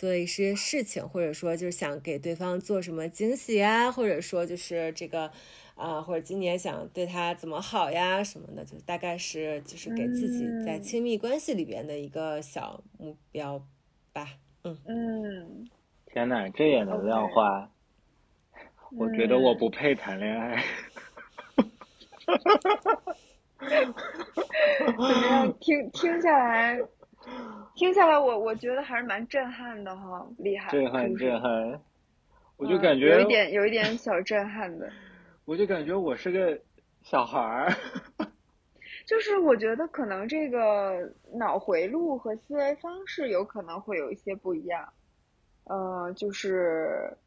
[0.04, 5.32] 做一些事情，或者说就是想给对方做什么惊喜呀，或者说就是这个，
[5.76, 13.66] 啊，或者今年想对他怎么好呀什么的，就大概是就是给自己在亲密关系里边的一个小目标
[14.12, 14.28] 吧。
[14.66, 15.70] 嗯嗯。
[16.08, 17.70] 天呐，这也能量化？
[18.98, 20.62] 我觉得我不配谈恋爱。
[24.86, 25.54] 怎么样？
[25.62, 26.78] 听听下来。
[27.76, 31.82] 听下来，我我觉得还是蛮震撼的哈，厉害，震撼震撼，
[32.58, 34.92] 我就感觉有一点有一点小震撼的，
[35.46, 36.60] 我就感觉我是个
[37.02, 37.74] 小孩儿，
[39.08, 44.94] 就是我觉得可能这个脑回路和思维方式有可能会有一些不一样，
[45.66, 47.18] 呃，就是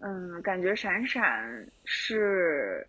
[0.00, 2.86] 嗯，感觉闪闪是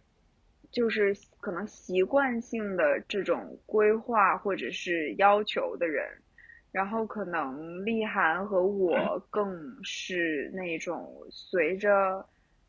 [0.71, 6.05] 就是可能习惯性的这种规划或者是要求的人。
[6.71, 8.93] 然后可能立涵和我
[9.29, 9.51] 更
[9.83, 12.25] 是那种随着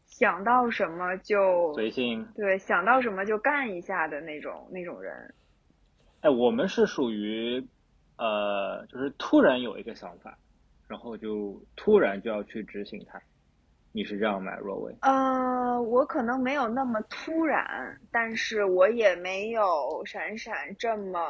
[0.07, 5.35] 想到什么就随性，对，想到什么就干一下的那种那种人。
[6.21, 7.65] 哎，我们是属于
[8.17, 10.39] 呃，就是突然有一个想法，
[10.89, 13.21] 然后就突然就要去执行它。
[13.93, 14.97] 你是这样吗，若薇？
[15.03, 21.21] 呃，我可能没有那么突然，但是我也没有闪闪这么。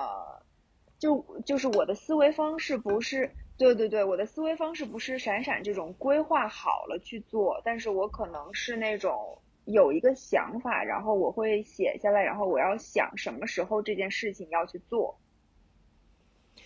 [0.98, 15.18] 就就是我的思维方式不是对对对，我的思维方式不是闪闪这种规划好了去做，但是我可能是那种有一个想法，然后我会写下来，然后我要想什么时候这件事情要去做，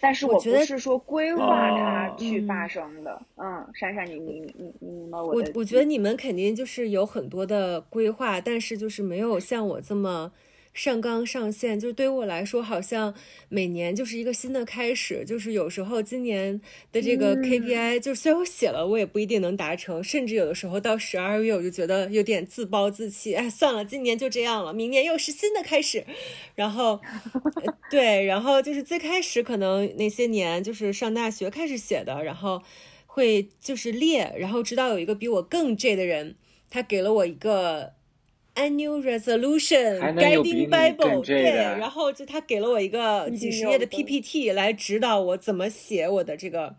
[0.00, 3.22] 但是我不是说规划它去发生的。
[3.36, 5.52] 嗯，闪闪，你你你你你明白我的？
[5.54, 10.32] 我我觉得你们肯定就是有很多的规划，但是就是没有像我这么。
[10.74, 13.14] 上纲上线，就是对于我来说，好像
[13.50, 15.22] 每年就是一个新的开始。
[15.24, 16.58] 就是有时候今年
[16.90, 23.34] 的这个 KPI，就虽然我写了，我也不一定能达成，甚至有的时候到十二月，我就觉得有点自暴自弃。
[23.34, 26.06] 哎，算了，今年就这样了，明年又是新的开始。
[26.54, 26.98] 然后，
[27.90, 32.62] 对，然后就是最开始可能那些年就是上大学开始写的，然后
[33.06, 36.36] 会就是列，然后直到有一个比我更 J 的人，
[36.70, 37.92] 他给了我一个。
[38.54, 46.74] Annual Resolution Guiding Bible，对，然后就他给了我一个几十页的 PPT 来指导我怎么写我的这个。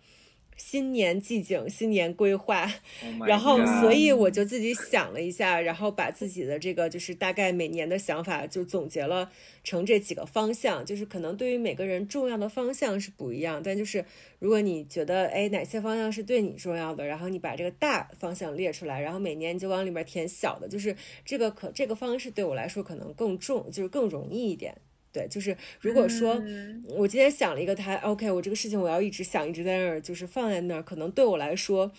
[0.57, 2.71] 新年季景，新年规划，
[3.25, 9.31] 然后所以我就自己想了一下，然后把自己的这个就是大概每年的想法就总结了
[9.63, 14.05] 成这几个方向，就是可能对于每个人重要的方向是不一样，但就是
[14.39, 24.75] 如果你觉得哎哪些方向是对你重要的，然后你把这个大方向列出来，然后每年你就往里面填小的，就是这个可这个方式对我来说可能更重，就是更容易一点。
[25.13, 26.41] 对，就是如果说
[26.89, 31.91] 我今天想了一个，他 OK，我这个事情我要一直想，一直在那儿，就是放在那儿，可能对我来说，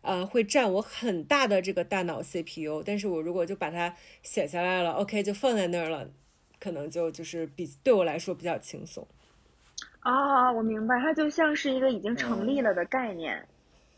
[0.00, 2.82] 呃，会占我很大的这个大脑 CPU。
[2.82, 6.08] 但是我如果就把它写下来了，OK，就放在那儿了，
[6.58, 9.06] 可能就就是比对我来说比较轻松。
[10.00, 13.46] 啊，我明白，它就像是一个已经成立了的概念，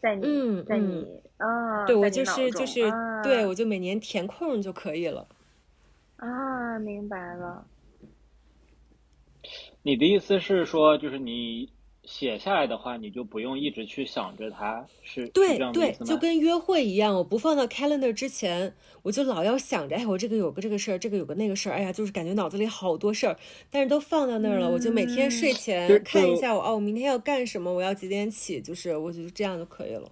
[0.02, 1.06] 在你，在你
[1.36, 2.80] 啊，对我就是就是
[3.22, 5.28] 对我就每年填空就可以了。
[6.16, 7.64] 啊，明白了。
[9.84, 11.68] 你的意思是说，就是你
[12.04, 23.36] 写下来的话，你就不用一直去想着它，是对对，就跟约会一样，我不放到 calendar 之前，我就老要想着，哎，我这个有个这个事儿，这个有个那个事儿，哎呀，就是感觉脑子里好多事儿，
[23.70, 30.10] 但是都放到那儿了，我就每天睡前看一下，我哦，我明天要干什么，我要几点起，就是我觉得这样就可以了。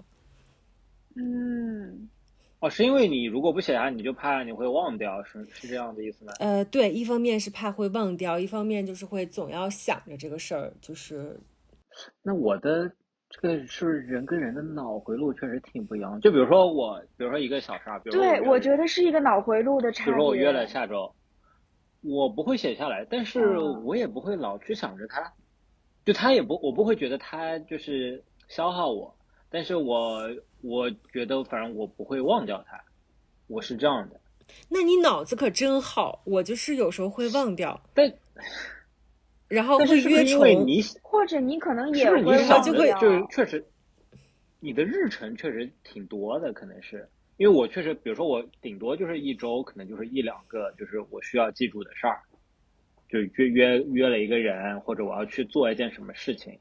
[1.17, 2.12] 嗯。
[2.63, 6.33] 哦，是因为你如果不写下，你就怕你会忘掉，是是这样的意思吗？
[6.39, 11.37] 呃，对，一方面是怕会忘掉，一方面就是会总要想着这个事儿，就是。
[12.23, 12.89] 那我的
[13.29, 16.21] 这个是不是人跟人的脑回路确实挺不一样？
[16.21, 20.13] 就比如说我，比如说一个小事儿，比如对，我觉得是一个脑回路的差别。
[20.13, 21.13] 比如说我约了下周，
[22.01, 25.33] 我不会写下来，但是我也不会老去想着他，
[26.05, 29.13] 就他也不，我不会觉得他就是消耗我，
[29.51, 30.31] 但是我。
[30.63, 32.81] 我觉得，反正我不会忘掉它，
[33.47, 34.19] 我是这样的。
[34.69, 38.13] 那你脑子可真好，我就是有时候会忘掉，但
[39.49, 40.41] 然后会约重，
[41.03, 43.65] 或者你可能也会忘就会就确实，
[44.61, 47.09] 你的日程确实挺多的，可能是。
[47.39, 52.21] 因为我确实，比如说我顶多就是一周，可能就是一两个，就是我需要记住的事儿，
[53.09, 56.57] 就约约约了一个人，或者我要去做一件什么事情。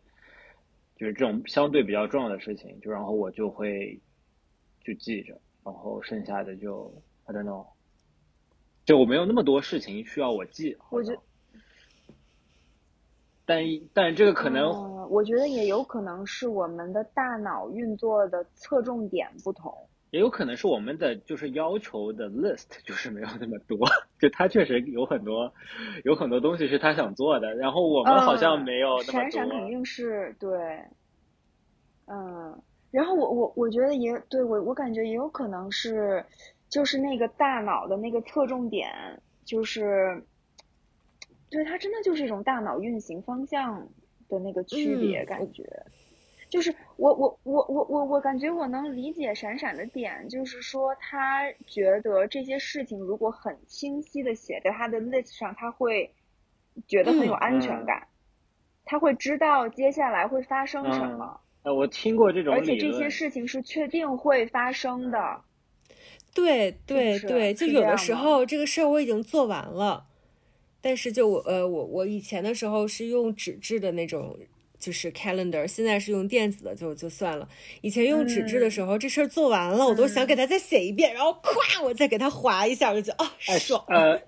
[1.02, 4.00] 就是这种相对比较重要的事情，就然后我就会
[4.84, 5.34] 就记着，
[5.66, 6.94] 然后剩下的就
[7.26, 7.66] I don't know，
[8.86, 10.78] 就我没有那么多事情需要我记。
[10.92, 11.18] 我觉，
[13.48, 13.64] 但
[13.96, 19.76] 但这个可能，我觉得也有可能是我们的大脑运作的侧重点不同。
[20.12, 23.80] 也有可能是我们的就是要求的 list 就是没有那么多，
[24.20, 25.54] 就他确实有很多
[26.04, 29.12] 有很多东西是他想做的，然后我们好像没有那么多。
[29.14, 30.84] 闪闪肯定是对，
[32.08, 36.26] 嗯，然后我我我觉得也对我我感觉也有可能是，
[36.70, 38.92] 就是那个大脑的那个侧重点，
[39.46, 40.26] 就是
[41.50, 43.88] 对它真的就是一种大脑运行方向
[44.28, 45.64] 的那个区别感觉。
[46.52, 56.14] 就是我我我我我我感觉我能理解闪闪的点，就是说他觉得这些事情如果很清晰的写在他的 list 上，他会
[56.90, 58.06] 觉得很有安全感，
[58.84, 61.40] 他会知道接下来会发生什么。
[61.64, 65.42] 呃，我听过这种，而且这些事情是确定会发生的。
[66.34, 70.06] 对对对，就有的时候这个事儿我已经做完了，
[70.82, 74.38] 但是就我呃我我以前的时候是用纸质的那种。
[74.82, 77.48] 就是 calendar，现在是用电子的，就就算了。
[77.82, 83.86] 以前用纸质的时候，这事儿做完了，我都想给他再写一遍，然后咵，我再给他划一下，我就觉得啊，爽。
[83.88, 84.20] 呃，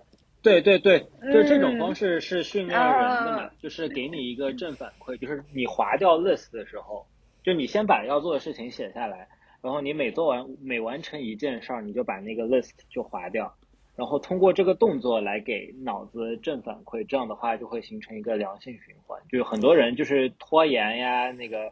[0.43, 7.05] 对对对，就是这种方式是训练人的嘛，就是给你一个正反馈，就是你划掉 list 的时候，
[7.43, 9.27] 就你先把要做的事情写下来，
[9.61, 13.55] 然后你每做完每完成一件事儿，你就把那个 list 就划掉。
[13.95, 19.21] 然后通过这个动作来给脑子正反馈，这样的话就会形成一个良性循环。
[19.29, 21.71] 就很多人就是拖延呀，那个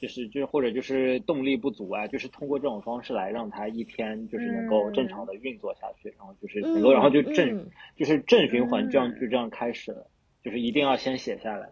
[0.00, 10.06] 就是就是或者就是动力不足啊，就是通过这种方式来让他一天就是能够正常的运作下去，然后就是能够然后就正就是正循环，这样就这样开始了。
[10.42, 11.68] 就是一定要先写下来。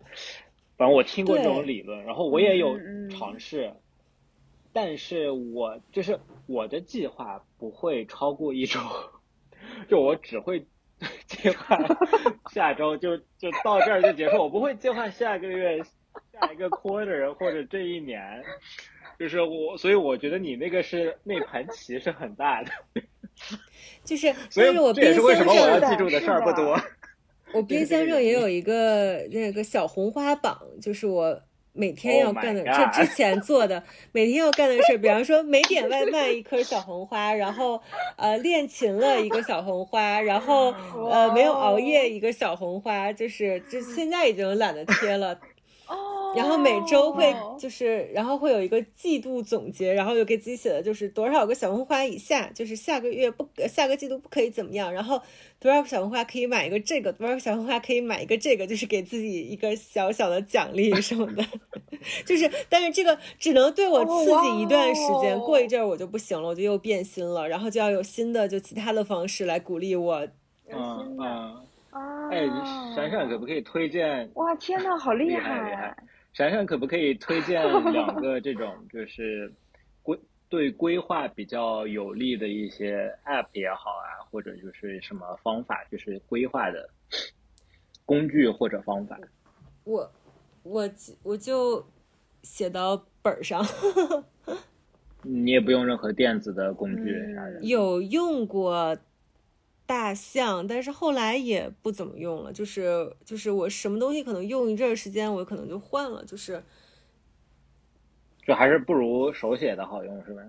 [0.77, 3.73] 反正我听过这种理论，然后我也有尝试，
[4.73, 8.79] 但是我就是我的计划不会超过一周。
[9.87, 10.67] 就我只会
[11.27, 11.79] 计划
[12.51, 15.79] 下周就就到这儿就结束，我不会计划下个月、
[16.33, 18.43] 下一个 quarter 或者这一年。
[19.19, 22.71] 就是我，所以我觉得你那个是那盘棋是很大的。
[24.05, 26.81] 就是，所以我这也是为什么我要记住的事儿不多。
[27.53, 31.43] 我冰箱上也有一个那个小红花榜，就是我
[31.79, 37.81] 每天要干的，这之前做的每天要干的事，比方说没点外卖一颗小红花，然后
[38.17, 40.75] 呃练琴了一个小红花，然后
[41.09, 45.39] 呃没有熬夜一个小红花，就是就现在已经懒得贴了。
[46.39, 55.21] 然后每周会就是，然后会有一个季度总结，然后又给自己写的就是多少个小红花以下，就是下个月不，下个季度不可以怎么样，然后
[55.59, 61.45] 多少个小红花可以买一个这个，多少个小红花可以买一个这个，就是给自己一个小小的奖励什么的，
[62.25, 70.27] 就是，但是这个只能对我刺激一段时间，过一阵儿我就不行了，我就又变心了，然后就要有新的就其他的方式来鼓励我。
[70.71, 71.65] 嗯嗯。
[72.31, 72.47] 哎，
[72.95, 74.29] 闪闪可不可以推荐？
[74.35, 75.97] 哇，天呐，好厉害！
[76.39, 77.61] 闪闪可不可以推荐
[77.93, 79.53] 两个这种就是
[80.05, 80.17] 规
[80.49, 86.89] 对规划比较有利的一些 App 也好啊，或者就是什么方法，就是规划的
[88.05, 89.19] 工具或者方法？
[89.83, 90.09] 我
[90.63, 90.89] 我
[91.25, 91.85] 我就
[92.45, 93.61] 写到本上。
[95.25, 97.59] 你也不用任何电子的工具啥的。
[97.63, 98.97] 有用过。
[99.89, 106.63] 大象，但是后来也不怎么用了，就是就是我什么东西可能用一阵时间，我可能就换了，就是，
[108.47, 110.43] 就还是不如手写的好用，是吧？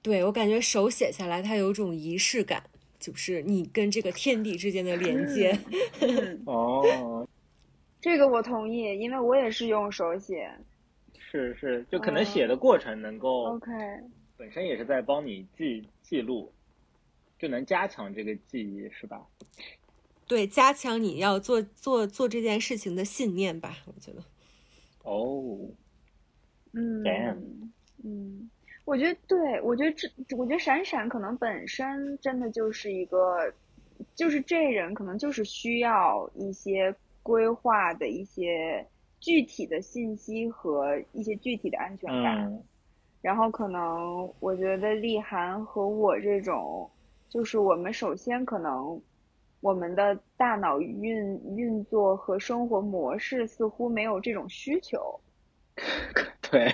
[0.00, 2.62] 对我感觉手写下来，它有种仪式感，
[3.00, 5.58] 就是你跟这个天地之间的连接。
[6.46, 7.26] 哦，
[8.00, 10.48] 这个我同意，因为我也是用手写。
[11.18, 13.72] 是是，就可能写的过程能够，OK，
[14.36, 16.52] 本身也是在帮你记记录。
[17.42, 19.20] 就能加强这个记忆，是吧？
[20.28, 24.22] 对，加强你要做做做这件事情的信念吧，我觉得。
[25.02, 25.58] 哦，
[26.72, 27.72] 嗯，
[28.04, 28.48] 嗯，
[28.84, 33.52] 我觉得对，我觉得这，我觉得闪闪可能本身真的就是一个，
[34.14, 38.86] 就是这人可能就是需要一些规划的一些
[39.18, 42.62] 具体的信息和一些具体的安全感，
[43.20, 46.88] 然后可能我觉得丽涵和我这种。
[47.32, 49.00] 就是我们首先可能，
[49.62, 55.18] 我们的大脑运运作和生活模式似乎没有这种需求。
[56.50, 56.70] 对，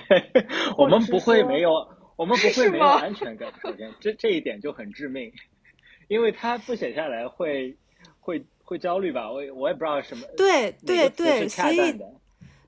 [0.77, 1.87] 我们不会没有，
[2.17, 3.49] 我们不会没有安全感。
[3.61, 5.31] 首先，这这一点就很致命，
[6.09, 7.77] 因为他不写下来会
[8.19, 9.31] 会会焦虑吧？
[9.31, 10.27] 我我也不知道什么。
[10.35, 11.97] 对对对，所以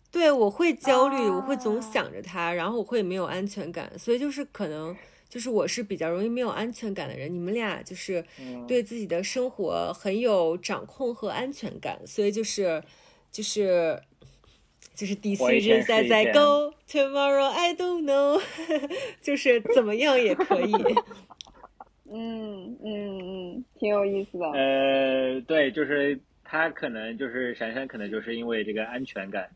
[0.09, 4.95] 对我会焦虑，我会总想着他，然后我会没有安全感，所以就是可能。
[5.31, 8.21] 就是我是比较容易没有安全感的人，你们俩就是
[8.67, 12.83] 对自己的生活很有掌控和安全感，所以就是
[13.31, 13.97] 就是
[14.93, 18.41] 就是 decisions as I go tomorrow I don't know，
[19.23, 20.73] 就是怎么样也可以。
[22.13, 23.19] 嗯嗯
[23.55, 24.45] 嗯，挺有意思的。
[24.51, 29.49] 呃，对，就是他可能就是闪闪，可能就是因为这个安全感，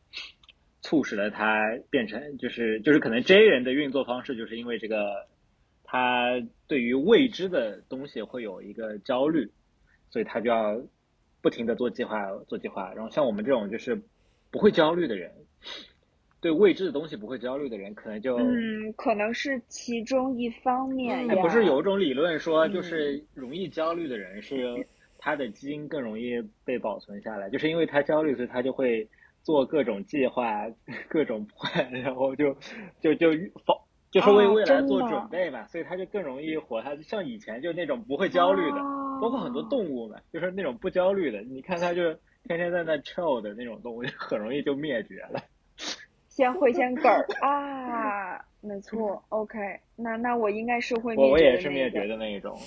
[0.81, 5.27] 促使了他变成就是就是可能 J 人的运作方式，就是因为这个。
[5.95, 9.49] 他对于未知的东西会有一个焦虑，
[10.09, 10.77] 所以他就要
[11.41, 12.93] 不停的做计划，做计划。
[12.93, 14.01] 然后像我们这种就是
[14.51, 15.31] 不会焦虑的人，
[16.41, 21.29] 对未知的东西不会焦虑的人，可能就嗯，可能是其中一方面。
[21.41, 24.85] 不是有一种理论说，就是容易焦虑的人是
[25.17, 29.07] 他的基因更容易被保存下来，就是因为他焦虑，所以他就会
[29.43, 30.69] 做各种计划、
[31.07, 32.53] 各种 plan，然后就
[32.99, 33.29] 就就
[33.65, 33.77] 防。
[34.15, 36.81] 就是为未来做准备嘛，所以它就更容易活。
[36.81, 38.77] 他像以前就那种不会焦虑的，
[39.21, 41.41] 包括很多动物嘛，就是那种不焦虑的。
[41.41, 42.13] 你看它就
[42.45, 45.43] 天天在那 chill 的那种动物，就很容易就灭绝了。
[46.29, 49.21] 先会先梗儿啊，没错。
[49.27, 49.57] OK，
[49.97, 51.31] 那那我应该是会灭绝。
[51.33, 52.57] 我也是灭绝的那一种。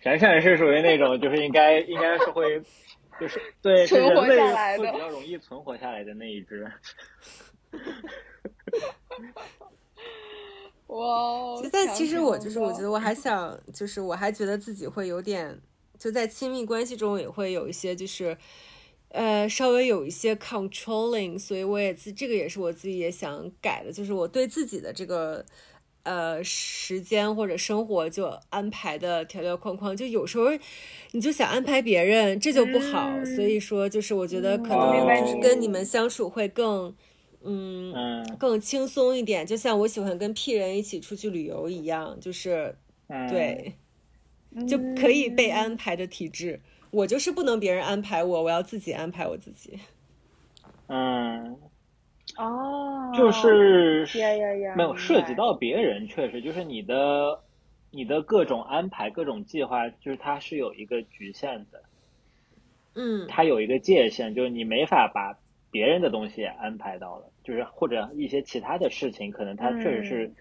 [0.00, 2.60] 闪闪是属于那种，就是应该应该是会，
[3.18, 6.70] 就是对存活下来的，比较容易存活下来的那一只。
[10.88, 11.62] 哇！
[11.70, 15.60] 但其实我就是，我觉得我还想，就是我还觉得自己会有点，
[15.98, 18.36] 就在亲密关系中也会有一些，就是，
[19.10, 25.44] 呃，稍微有一些 controlling，所以我也自这个也是我自己也想改的，就是我对自己的这个
[26.04, 30.46] 呃时间或者生活就安排的条条框框，就有时候
[31.10, 36.86] 你就想安排别人，这就不好，所以说就是我觉得可能就是跟你们相处会更。
[36.86, 36.94] 嗯，
[38.38, 42.74] 更轻松一点，就像我喜欢跟 P 人一起出去旅游一样，就是，
[43.28, 43.74] 对，
[44.66, 46.60] 就可以被安排的体质。
[46.90, 49.78] 我就是不能别人安排我，我要自己安排我自己。
[50.86, 51.58] 嗯，
[52.38, 57.40] 哦，就是呀呀呀，没有涉及到别人，确实就是你的
[57.90, 61.82] 你的各种安排、各种计划，就是它是有一个局限的，
[62.94, 63.26] 嗯。
[63.28, 65.38] 它有一个界限，就是你没法把
[65.70, 70.34] 别人的东西也安排到了，就是或者一些其他的事情，可能它确实是嗯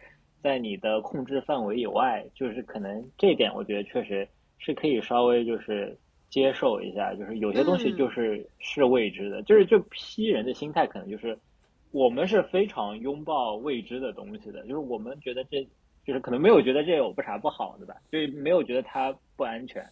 [0.43, 5.97] 在你的控制范围以外，就是可能这一点我觉得确实是可以稍微就是
[6.29, 11.37] 接受一下，就是有些东西嗯就是是未知的，就是就批人的心态可能就是
[11.91, 15.67] 我们是非常拥抱未知的东西的，就是我们觉得这
[16.05, 19.83] 就是可能没有觉得这有不啥不好的吧，就是没有觉得它不安全。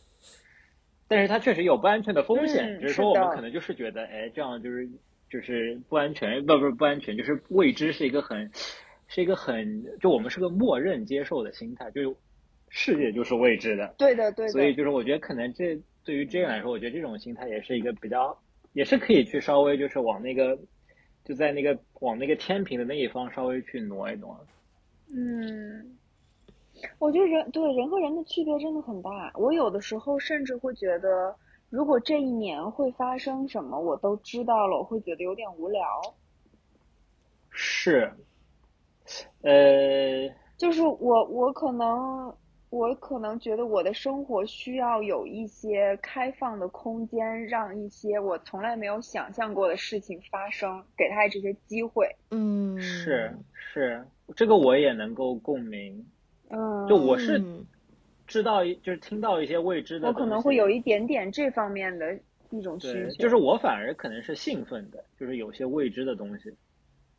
[1.07, 4.89] 但是它确实有不安全的风险，嗯只是说我们可能就是觉得，哎，这样就是
[5.35, 8.49] 就是不安全，不不不安全，就是未知是一个很
[9.07, 12.15] 是一个很就我们是个默认接受的心态，就是
[12.69, 18.37] 世界就是未知的，对的对的，所以就是我觉得可能这对于这人来说，我觉得这种心态也是一个比较，
[18.71, 20.57] 也是可以去稍微就是往那个
[21.25, 24.39] 就在那个往那个天平的那一方稍微去挪一挪。
[25.13, 25.97] 嗯，
[26.97, 29.31] 我觉得人对人和人的区别真的很大。
[29.35, 31.35] 我有的时候甚至会觉得，
[31.75, 35.83] 如果这一年会发生什么，我都知道了，我会觉得有点无聊。
[37.49, 38.13] 是，
[39.41, 42.33] 呃，就是我我可能
[42.69, 52.07] 我可能觉得我的生活需要有一些开放的空间，让一些我从来没有想象过的事情发生，给他这些机会。
[52.31, 56.05] 嗯，是是，这个我也能够共鸣。
[56.49, 57.65] 嗯，就我是嗯
[58.27, 62.17] 知道一，就是听到一些未知的我，可能会有一点点这方面的
[62.49, 63.15] 一种需对，求。
[63.23, 66.53] 就是我反而可能是兴奋的，就是有些未知的东西。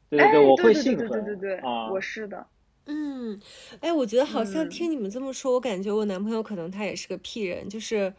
[0.09, 2.47] 对对哎，对，我对对对会兴奋对对对，啊，我是的。
[2.87, 3.41] 嗯，
[3.81, 8.15] 哎，我觉得好像嗯听你们这么说，我感觉我男朋友可能他也是个屁人，就是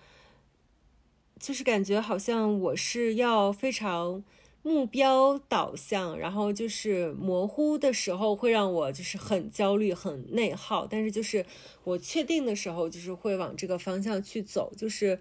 [1.40, 4.22] 就是感觉好像我是要非常
[4.68, 11.46] 目标导向，然后就是模糊的时候会让我就是很焦虑、很内耗，但是就是
[11.84, 15.20] 我确定的时候，就是会往这个方向去走，就是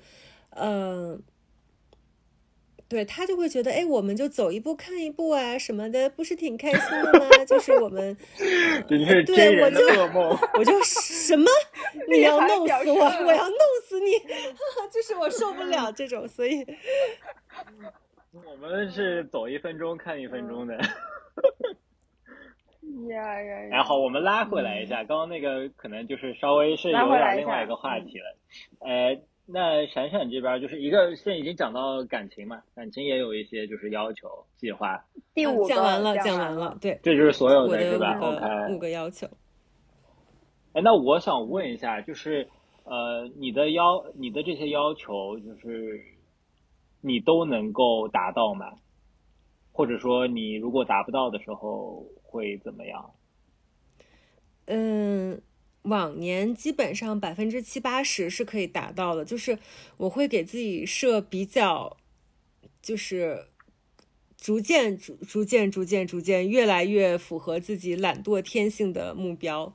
[0.51, 1.13] 嗯。
[1.13, 1.19] 呃
[2.89, 7.29] 对他就会觉得，哎，我们就走一步看一步啊什么的，不是挺开心的吗？
[7.45, 8.17] 就是我们，
[8.87, 10.39] 对真人的我就噩梦。
[10.55, 11.51] 我就什么，
[12.09, 14.13] 你要弄死我，我要弄死你，
[14.95, 16.65] 就是我受不了这种，所以，
[18.45, 20.77] 我们是走一分钟看一分钟的。
[23.09, 23.69] 呀呀呀！
[23.71, 28.37] 然后我们拉回来一下，刚刚那个可能就是稍微是有点另外一个话题了。
[28.81, 39.27] 呃，那闪闪这边就是一个现在已经讲到感情嘛，感情也有一些就是要求计划，啊第五个讲完了，讲完了，对，这就是所有的五的是吧个？OK，五个要求，
[40.73, 42.49] 哎，那我想问一下，就是
[42.85, 46.01] 呃，你的要你的这些要求，就是
[47.07, 48.73] 你都能够达到吗？
[49.73, 53.11] 或者说你如果达不到的时候会怎么样？
[54.67, 55.41] 嗯。
[55.87, 59.57] 往年基本上百分之七八十是可以达到的，就是
[59.99, 61.97] 我会给自己设比较，
[62.83, 63.47] 就是
[64.37, 69.73] 逐渐、逐逐渐、逐渐、逐渐越来越符合自己懒惰天性的目标。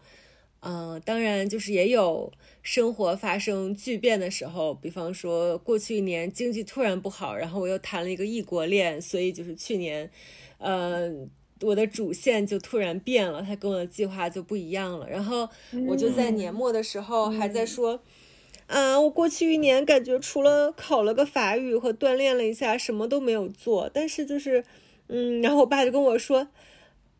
[0.61, 2.31] 嗯、呃，当然就是也有
[2.63, 10.09] 生活发生巨变的时候，比方说过去一年经济突然不好，然后我又谈了一个异国恋，所以就是去年，
[10.57, 11.11] 呃。
[11.63, 15.07] 我的主线就突然变了，它跟我的计划就不一样了。
[15.07, 15.47] 然后
[15.87, 18.01] 我就在年末的时候还在说，
[18.65, 23.87] 嗯、啊，我过去一年感觉除了考了个法语和锻炼了一下，什么都没有做。
[23.93, 24.63] 但是就是，
[25.09, 26.47] 嗯，然后我爸就跟我说，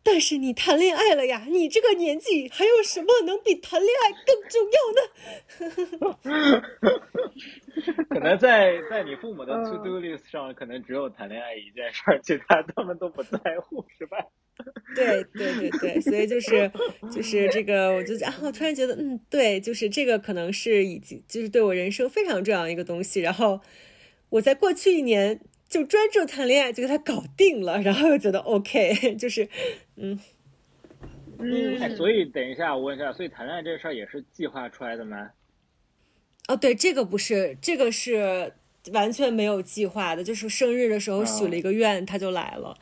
[0.02, 6.10] 但是你谈恋爱了呀，你这个年纪还有什么能比谈恋爱更重要
[6.50, 6.62] 呢？
[8.10, 14.18] 可能在在你父母的嗯 to do list 上，可能只有谈恋爱一件事儿，其他他们都不在乎，是吧？
[14.94, 16.70] 对对对对，所以就是
[17.10, 23.20] 就是这个，我就啊，我突然觉得，嗯，对，就是这个可能是已经就是对我人生非常重要的一个东西。
[23.20, 23.60] 然后
[24.28, 25.40] 我在过去一年
[25.72, 29.48] 就专注谈恋爱，就给他搞定了，然后又觉得 OK， 就是
[29.96, 30.20] 嗯
[31.38, 35.30] 嗯，哎，所以等一下，我问一下，所以谈恋爱这事儿也是计划出来的吗？
[36.48, 38.52] 哦，对，这个不是，这个是
[38.92, 42.76] 完全没有计划的，就是生日的时候许了一个愿，他就来了。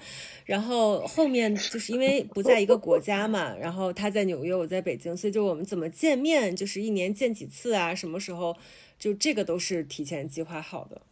[0.44, 8.56] 然后后面就是因为不在一个国家嘛，然后他在纽约，我在北京，所以就我们怎么见面，就是一年见几次啊，什么时候，
[8.98, 11.02] 就这个都是提前计划好的。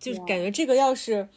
[0.00, 1.28] 就是感觉这个要是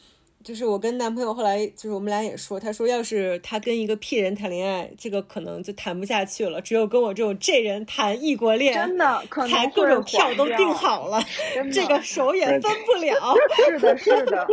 [0.43, 6.59] 就是我跟男朋友后来就是我们俩也说，他说要是他跟一个 P 人谈恋爱，这个可能就谈不下去了。
[6.61, 11.21] 只有跟我这种 J 人谈异国恋，真的可能才各种票都订好了，
[11.71, 13.35] 这个手也分不了。
[13.69, 14.47] 是的，是的。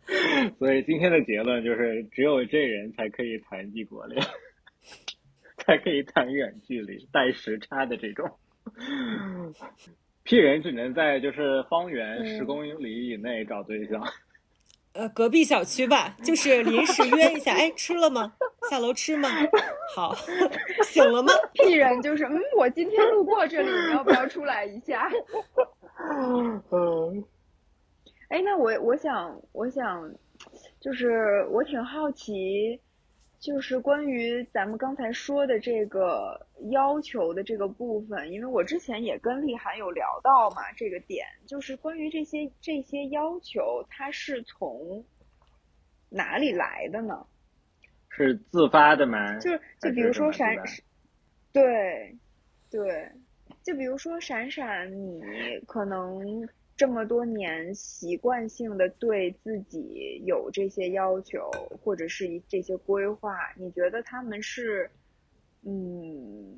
[0.58, 4.20] 所以今天的结论就是，只有这人才可以谈异国恋，
[5.58, 8.28] 才可以谈远距离带时差的这种。
[10.24, 14.02] P 人只能在就是方圆十公里以内找对象。
[14.92, 17.52] 呃，隔壁小区吧， 就是临时约一下。
[17.54, 18.32] 哎，吃了吗？
[18.68, 19.28] 下楼吃吗？
[19.94, 20.14] 好，
[20.84, 25.10] 醒了吗？P 人就是，嗯，我今天路过这里， 你要不要出来一下？
[26.70, 27.24] 嗯。
[28.28, 30.08] 哎，那我我想我想，
[30.80, 32.80] 就是我挺好奇。
[33.40, 45.02] 就是关于咱们刚才说的这个要求的这个部分，因为我之前也跟丽涵有聊到嘛，这个点就是关于这些这些要求，它是从
[46.10, 47.26] 哪里来的呢？
[48.10, 49.38] 是自发的吗？
[49.38, 50.54] 就是就比如说闪，
[51.50, 52.18] 对
[52.70, 53.10] 对，
[53.62, 55.22] 就比如说闪闪，你
[55.66, 56.46] 可能。
[56.80, 61.50] 这么多年习惯性的对自己有这些要求，
[61.84, 64.90] 或者是一这些规划，你觉得他们是，
[65.62, 66.56] 嗯，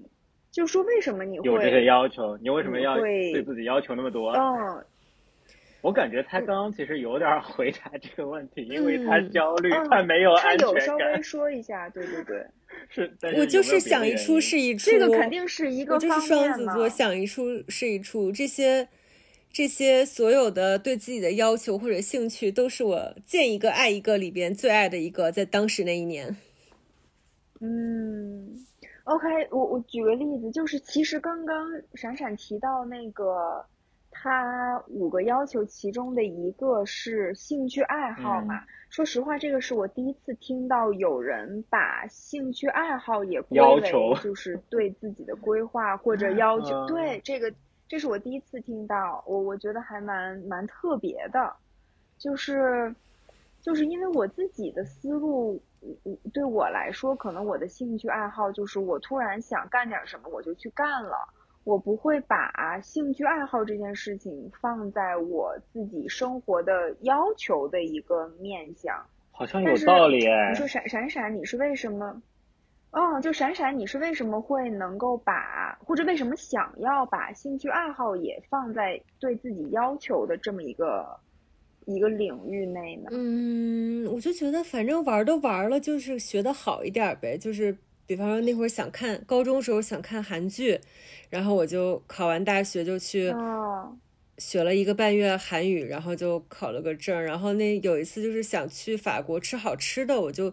[0.53, 2.39] 就说为什么你会有这些要求？
[2.41, 4.31] 你为什么要对自己要求那么多？
[4.31, 4.85] 嗯，
[5.81, 10.77] 我感觉他刚刚其实有点回答这个问题，因为他焦虑，他没有安全感。
[10.77, 12.47] 他有稍微说一下，对对对，
[12.89, 13.13] 是。
[13.37, 18.87] 我就是想一出是一出，这个肯定是一个就是双子座想一出是一出，这些。
[19.53, 26.35] 这些所有的对自己的要求或者兴趣，都是我见一个爱一个里边最爱的一个，在当时那一年。
[27.61, 28.57] 嗯
[29.05, 33.63] ，OK，我我举个例子，就是其实刚刚闪闪提到那个
[34.11, 38.65] 他五个要求，其中的一个是兴趣爱好嘛。
[38.89, 43.93] 说实话，这个是我第一次听到有人把兴趣爱好也归为
[44.23, 46.87] 就是对自己的规划或者要求。
[46.87, 47.53] 对这个。
[47.93, 51.55] 这是我第一次听到，我我觉得还蛮蛮特别的，
[52.17, 52.95] 就是，
[53.61, 55.63] 就是因为我自己的思路，
[56.33, 61.19] 对我来说，可能我的兴趣爱好就是我突然想干点什么，我就去干了，
[61.65, 69.05] 我不会把兴趣爱好这件事情放在我自己生活的要求的一个面向。
[69.33, 72.23] 好像有道理你说闪闪闪，你是为什么？
[72.93, 81.19] 哦，就闪闪，你是为什么会能够把，或者为什么想要把兴趣爱好也放在对自己要求的这么一个
[81.87, 83.09] 一个领域内呢？
[83.11, 87.39] 嗯，我就觉得反正玩都玩了，就是学的好一点呗。
[87.39, 87.75] 就是
[88.07, 90.79] 比方说那会儿想看，高中时候想看韩剧，
[91.31, 93.35] 然后我就考完大学就去
[94.37, 97.25] 学了一个半月韩语，然后就考了个证。
[97.25, 100.53] 然后那有一次就是想去法国吃好吃的，我就。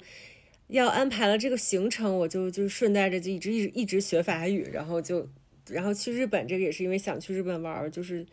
[0.70, 5.28] 要安排了这个行程，我就就顺带着就一直一直一直学法语，然后就
[5.68, 8.24] 然后去日本，这个也是因为想去日本玩，就是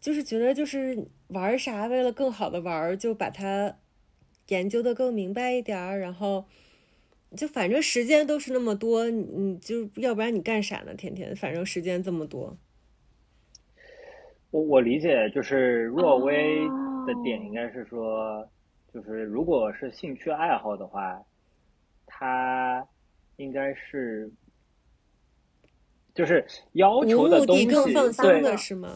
[0.00, 3.76] 就是觉得就是玩啥，为了更好的玩，就把它
[4.46, 6.44] 研究的更明白一点儿，然后
[7.36, 10.94] 就反正时间都是那么多，你就要不然你干啥呢？
[10.94, 12.56] 天天反正时间这么多。
[14.52, 16.60] 我我理解就是若薇
[17.08, 18.48] 的点应该是说，
[18.94, 21.20] 就是如果是兴趣爱好的话。
[22.20, 22.86] 他
[23.36, 24.30] 应该是，
[26.14, 28.94] 就是要求的东西，对，是吗？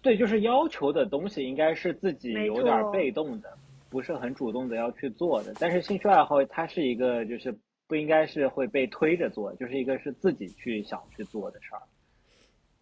[0.00, 3.58] 对，就是要求的东西应该是自己有点被动的，
[3.90, 5.52] 不是很主动的要去做的。
[5.58, 7.52] 但是兴趣爱好，它是一个就是
[7.88, 11.82] 不应该是会被推着做，就是一个是自己去想去做的事儿。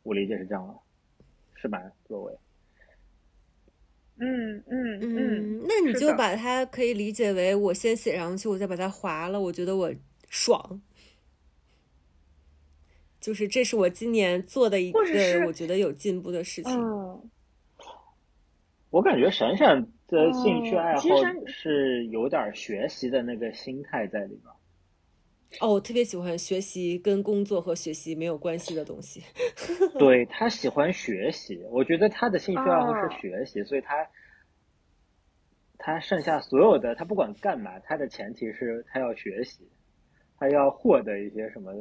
[0.03, 0.75] 我理解是这样的，
[1.55, 1.81] 是吧？
[2.07, 2.37] 各位。
[4.19, 9.93] 嗯嗯嗯，那你就把它可以理解为我先写上去，我再把它划了，我觉得我
[10.29, 10.81] 爽。
[13.21, 15.01] 就是这是我今年做的一个
[15.47, 16.73] 我觉得有进步的事情。
[18.91, 21.03] 我感觉闪闪的兴趣爱好
[21.47, 24.56] 是有点学习的那个心态在里边。
[25.61, 29.23] 哦，我特别喜欢学习跟工作和学习没有关系的东西。
[29.99, 34.07] 对他喜欢学习，我觉得他的兴趣爱好是学习，所以他
[35.79, 39.67] 他剩下所有的他不管干嘛，他的前提是他要学习，
[40.39, 41.73] 他要获得一些什么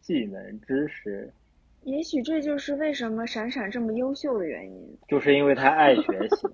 [0.00, 1.32] 技能知识。
[1.84, 6.48] 也许这就是为什么闪闪这么优秀的原因，就是因为他爱学习。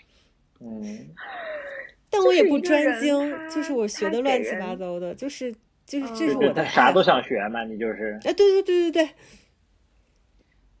[0.60, 1.06] 嗯，
[2.10, 5.54] 但我也不专精，就是我学的乱七八糟的，就是。
[5.84, 9.14] 就是这是我的啥都想学嘛，你就是哎，对对对对对，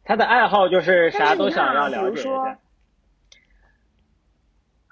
[0.04, 2.58] 他的爱好就是啥都想要了解一下。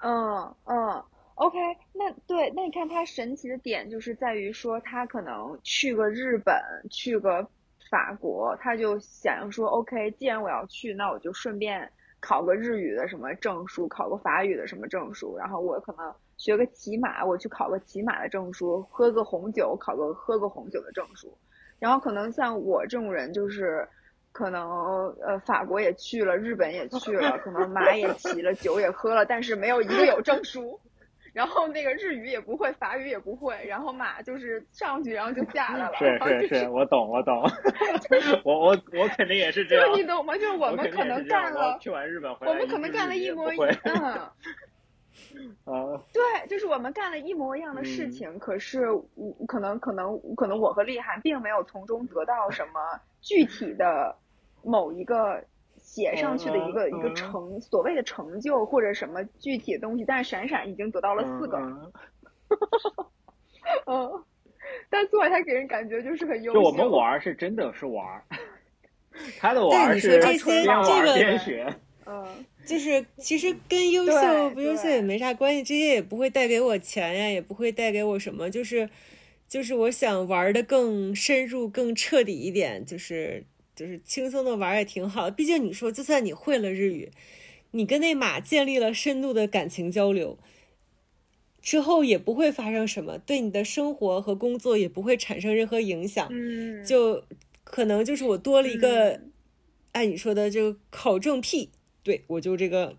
[0.03, 1.03] 嗯嗯
[1.35, 1.57] ，OK，
[1.93, 6.55] 那对，那你看他神奇的点就是在于说，他可能去个日本，
[6.89, 7.47] 去个
[7.89, 21.37] 法国，他就想说，OK，既然我要去，那我就顺便考个日语的什么证书，考个法语的什么证书，然后我可能学个骑马，我去考个骑马的证书，喝个红酒，考个喝个红酒的证书，
[21.77, 23.87] 然后可能像我这种人就是。
[24.33, 30.79] 可能呃，法国也去了，日本也去了，可能马也骑了，酒也喝了，但是没有一个有证书。
[31.33, 35.97] 然后那个日语也不会，法语也不会，然后马就是上去，然后就下来了。
[35.97, 37.43] 是是是，我懂我懂。
[38.45, 39.85] 我我我肯定也是这样。
[39.89, 40.33] 就你懂吗？
[40.35, 44.33] 就是我们可能干了去完日本回来，我们可能干了一模一样。
[45.65, 46.01] 啊。
[46.13, 49.05] 对，就是我们干了一模一样的事情，可是我
[49.47, 54.15] 可能可能可能我和厉害并没有从中得到什么具体的。
[54.63, 55.43] 某一个
[55.75, 61.57] 写上去的一个一个成所谓的成就或者什么具体的东西，但是闪闪已经得到了四个，
[63.87, 64.23] 嗯，
[64.87, 66.61] 但做他给人感觉就是很优秀。
[66.61, 68.23] 就我们玩是真的是玩，
[69.41, 71.75] 他的玩是边玩边学，
[72.05, 78.89] 嗯，就是其实跟优秀不优秀也没啥关系，这些也不会带给我钱呀，也不会带给我什么，就是
[79.47, 83.45] 就是我想玩的更深入、更彻底一点，就是。
[83.73, 87.09] 就是轻松的玩也挺好，毕竟你说，就算你会了日语，
[87.71, 90.37] 你跟那马建立了深度的感情交流
[91.61, 96.27] 之后，也不会发生什么，对你的生活和工作也不会产生任何影响。
[96.29, 97.23] 嗯，就
[97.63, 99.21] 可能就是我多了一个，
[99.93, 101.71] 按你说的就考证癖，
[102.03, 102.95] 对我就这个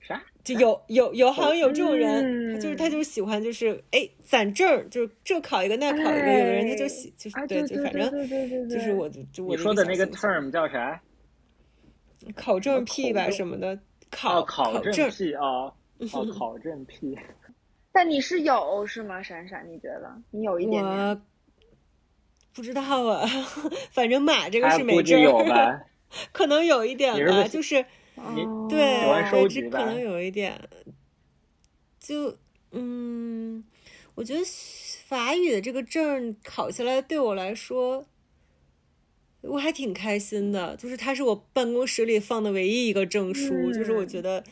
[0.00, 0.22] 啥。
[0.42, 8.10] 就有有有好像有这种人，他就是他就喜欢就是哎攒证，就是这考一个那考一个，有的人他就喜就是对就反正
[8.68, 11.00] 就是我就我说的那个 term 叫啥？
[12.34, 13.78] 考证癖吧什么的，
[14.10, 15.72] 考考证癖啊，
[16.10, 17.16] 考考证癖。
[17.92, 19.22] 但你是有是吗？
[19.22, 21.22] 闪闪，你觉得你有一点点？
[22.54, 23.26] 不知道啊，
[23.92, 25.20] 反正马这个是没证，
[26.32, 27.84] 可能有一点吧，就是。
[28.68, 30.60] 对，这可能有一点，
[31.98, 32.36] 就
[32.72, 33.64] 嗯，
[34.14, 34.40] 我觉得
[35.06, 38.06] 法语的这个证考下来对我来说，
[39.40, 40.76] 我还挺开心的。
[40.76, 44.44] 就是它是我办公室里放的唯一一个证书，就是我觉得，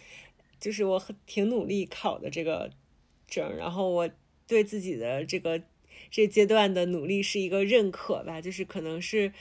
[0.59, 2.70] 就是我很挺努力考的这个
[3.26, 4.11] 证，然后我
[4.46, 5.62] 对自己的这个
[6.11, 9.32] 这阶段的努力是一个认可吧，就是可能是，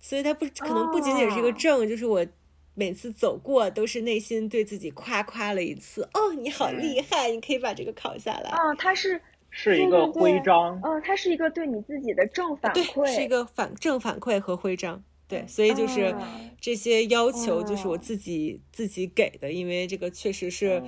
[0.00, 2.26] 所以它不可能不仅仅是一个证，就是我。
[2.74, 6.02] 每次走过都是内心对自己夸夸了一次。
[6.14, 8.50] 哦，你好厉害，你可以把这个考下来。
[8.50, 8.74] 啊！
[8.78, 9.20] 它是
[9.50, 16.14] 是一个徽章，嗯，它是一个对你自己的正反馈，对是一个反正反馈和徽章，对，所以就是
[16.60, 20.82] 这些要求就是我自己自己给的，因为这个确实是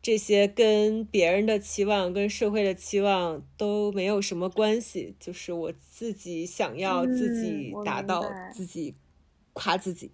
[0.00, 8.94] 这些跟别人的期望跟社会的期望都没有什么关系，就是我自己想要自己达到，自己
[9.52, 10.12] 夸自己。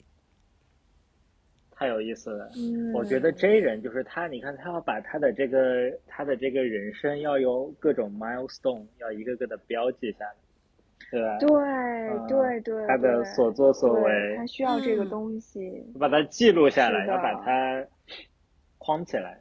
[1.81, 2.51] 太有意思了，
[2.93, 10.35] 我觉得 J 人就是他，你看他要把他的这个他的这个人生要有各种 milestone，要一个个的标记下来，
[11.11, 11.39] 对吧？
[12.29, 17.87] 对对对，他的所作所为，他需要这个东西，把它记录下来，要把它
[18.77, 19.39] 框起来，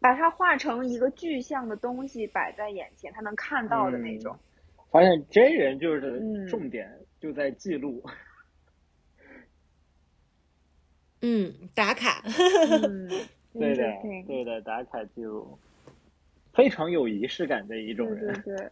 [0.00, 4.34] 把它画成一个具象的东西摆在眼前，他能看到的那种。
[4.90, 6.90] 发现 J 人就是重点
[7.20, 8.02] 就在记录。
[11.22, 12.22] 嗯，打卡，
[13.52, 13.92] 对的，
[14.26, 15.58] 对的，打卡记录，
[16.54, 18.32] 非常有仪式感的一种人。
[18.42, 18.70] 对对。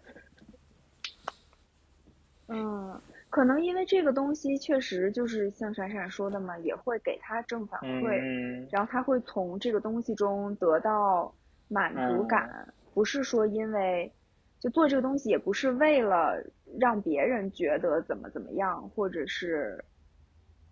[2.47, 11.35] 嗯，可能因为这个东西确实就是像闪闪说的嘛，也会给他正反馈，然后他会从这个东西中得到
[11.69, 14.11] 满足感，不是说因为
[14.59, 16.43] 就做这个东西，也不是为了
[16.81, 19.85] 让别人觉得怎么怎么样，或者是，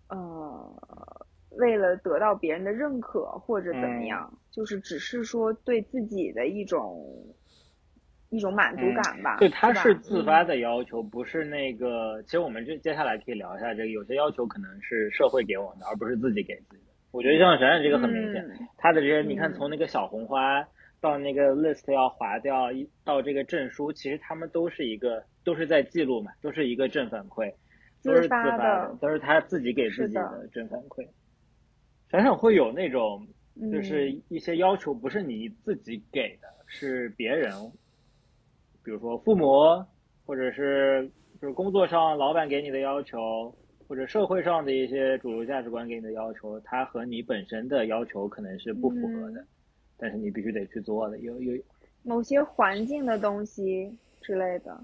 [0.07, 1.26] 呃。
[1.57, 7.05] 为了得到别人的认可或者怎么样，就是只是说对自己的一种
[8.29, 9.37] 一种满足感吧。
[9.37, 12.21] 对，他是自发的要求，不是那个。
[12.23, 16.91] 其实我们这接下来可以聊一下这个，有些要求可能是社会给我们的，而不是自己给自己的。
[17.11, 18.45] 我觉得像闪闪这个很明显，
[18.77, 20.67] 他的这些你看，从那个小红花
[20.99, 27.53] 到那个 list 要划掉，一到这个证书，其实他们都是一个都是在记录嘛，都是一个正反馈，
[28.03, 31.07] 都是自发的，都是他自己给自己的正反馈。
[32.09, 33.27] 闪闪会有那种，
[33.71, 37.51] 就是一些要求不是你自己给的，是别人，
[38.83, 39.83] 比如说父母，
[40.25, 43.53] 或者是就是工作上老板给你的要求，
[43.87, 49.45] 或者社会上的一些主流价值观给你的要求，它和你本身的要求可能是不符合的，
[49.97, 51.61] 但是你必须得去做的，有有。
[52.03, 54.81] 某些环境的东西之类的。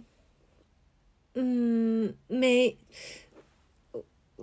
[1.36, 2.78] 嗯，没，
[3.33, 3.33] 我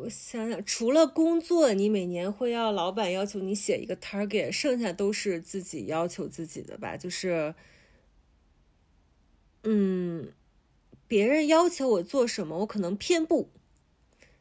[0.01, 6.96] 我想想，除了工作，你每年会要老板要求你写一个 target，剩下都是自己要求自己的吧？
[6.96, 7.55] 就是，
[9.64, 10.32] 嗯，
[11.07, 13.51] 别人要求我做什么，我可能偏不，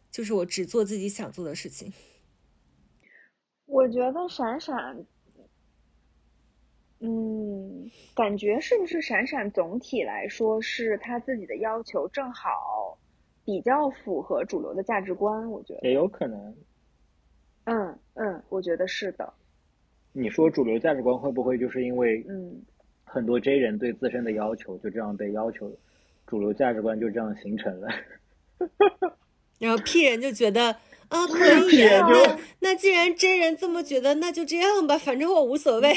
[0.10, 1.92] 就是我只做自己想做的事情。
[3.66, 5.06] 我觉得闪闪。
[7.02, 12.99] 嗯，感觉是不是闪闪总体来说是他自己的要求正好
[13.50, 15.50] 比较符合主流的价值观？
[15.50, 16.56] 我觉得也有可能。
[17.64, 19.34] 嗯嗯，我觉得是的。
[20.14, 22.62] 你说主流价值观会不会就是因为嗯
[23.04, 25.76] 很多 J 人对自身的要求就这样被要求，
[26.28, 27.88] 主流价值观就这样形成了？
[29.58, 30.76] 然后 P 人就觉得。
[31.10, 32.08] 啊，可以啊。
[32.08, 35.92] 那那既然真人这么觉得，那就这样吧，反正我无所谓。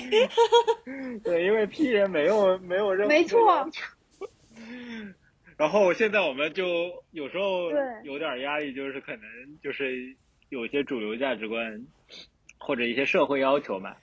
[1.23, 3.39] 对，因为 P 人没有没有任何没错。
[5.63, 7.71] 然后现在我们就有时候
[8.03, 9.23] 有点压力，就是可能
[9.63, 10.13] 就是
[10.49, 11.81] 有些主流价值观
[12.59, 13.95] 或者一些社会要求嘛，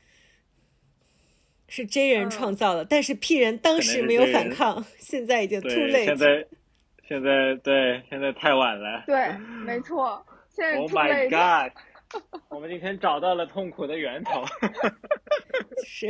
[1.68, 6.06] 是 J 人创造的，但是 P 人当时没有反抗， 现在已经 too late。
[6.06, 6.48] 现在
[7.06, 9.04] 现在对，现在太晚了。
[9.06, 10.26] 对，没错。
[10.56, 11.74] 现在 Oh my god！
[12.48, 14.46] 我们今天找到了痛苦的源头。
[15.86, 16.08] 是。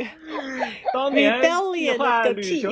[0.94, 2.70] 当年计划旅行，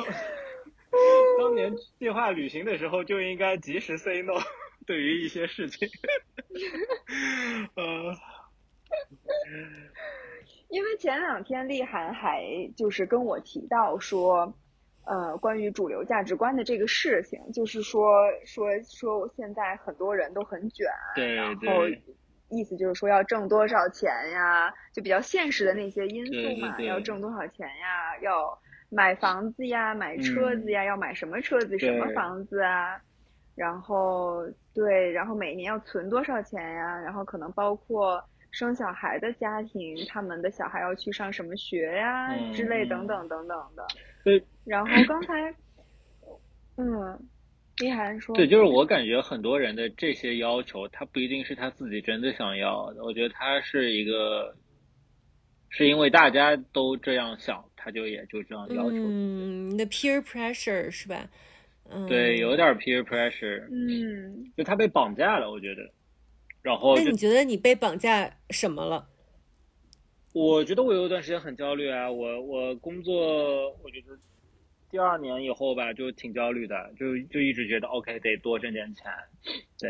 [1.39, 4.35] 当年计划旅行的时候就应该及时 say no，
[4.87, 5.89] 对于一些事情。
[7.75, 8.15] 呃。
[10.71, 12.45] 因为前两天立涵还
[12.77, 14.55] 就是跟我提到说。
[15.11, 18.13] 呃，关于主流价值观的这个事情，就是说
[18.45, 21.89] 说说现在很多人都很卷，对然后
[22.51, 28.61] 意思就是说要挣多少钱呀，就比较现实的那些因素嘛，要挣多少钱呀，要
[28.91, 33.01] 买房子呀，买车子呀，要买什么车子，什么房子啊，
[33.55, 43.87] 然后对，然后每年要存多少钱呀，然后可能包括生小孩的家庭，他们的小孩要去上什么学呀之类等等等等的。
[44.25, 45.55] 对，然后刚才，
[46.77, 47.19] 嗯，
[47.79, 48.65] 李涵说，对，就是。
[48.65, 54.55] 我感觉很多人的这些要求，他不一定是他自己真的想要的，我觉得他是一个，
[55.71, 58.97] 是因为大家都这样想，他就也就这样要求。
[58.97, 61.29] 嗯，的 peer pressure 是吧？
[61.91, 63.67] 嗯，对，有点 peer pressure。
[63.71, 65.83] 嗯，就他被绑架了，我觉得。
[66.61, 69.09] 然后，那你觉得你被绑架什么了？
[70.35, 74.19] 我觉得我有一段时间很焦虑啊，我我工作，我觉得
[74.91, 79.05] 第二年以后吧，就挺焦虑的，就就一直觉得 OK 得多挣点钱，
[79.79, 79.89] 得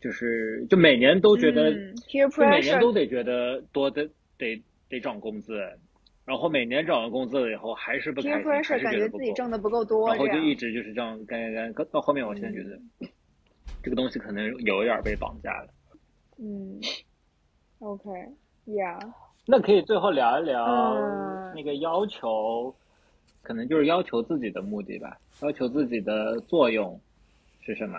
[0.00, 1.72] 就是就每年都觉得，
[2.06, 5.56] 就每年都得觉得多得得得涨工资，
[6.26, 12.78] 然后每年涨完工资了以后还是不开心，还是感觉自己挣的不够多，然后就一直就是这样干干干，到后面我现在觉得
[13.82, 15.68] 这个东西可能有一点被绑架了。
[16.36, 16.78] 嗯
[17.78, 19.12] ，OK，Yeah。
[19.46, 20.94] 那可以最后聊一聊
[21.54, 22.74] 那个要求，
[23.42, 27.00] 可能就是要求自己的目的吧，要求自己的作用
[27.62, 27.98] 是什么，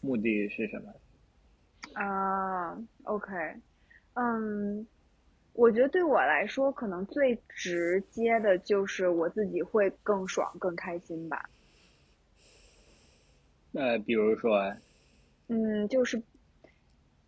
[0.00, 0.92] 目的是什么？
[1.94, 3.32] 啊，OK，
[4.14, 4.86] 嗯，
[5.54, 11.48] 我觉得对我来说，可能最直接的就是我自己会更爽、更开心吧。
[13.70, 14.74] 那，比如说，
[15.48, 16.22] 嗯，就是，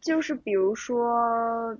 [0.01, 1.77] 就是比如说。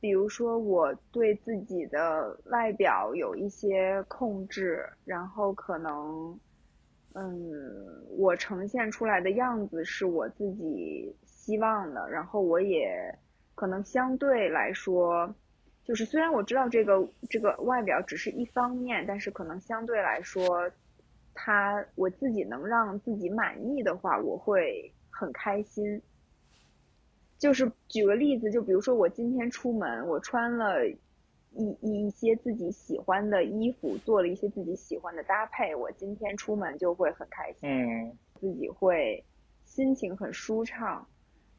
[0.00, 6.36] 比如说，我对自己的外表有一些控制，然后可能，
[7.14, 7.32] 嗯，
[8.18, 13.16] 我呈现出来的样子是我自己希望的，然后我也
[13.54, 15.32] 可能相对来说，
[15.84, 20.70] 就是虽然我知道这个这个外表只是一方面，但是可能相对来说，
[21.34, 26.00] 他我自己能让自己满意的话，我会很开心。
[27.38, 39.24] 就是举个例子，就比如说我今天出门，我穿了一一些自己喜欢的衣服，做了一些自己喜欢的搭配，我今天出门就会很开心，嗯，自己会
[39.64, 41.04] 心情很舒畅。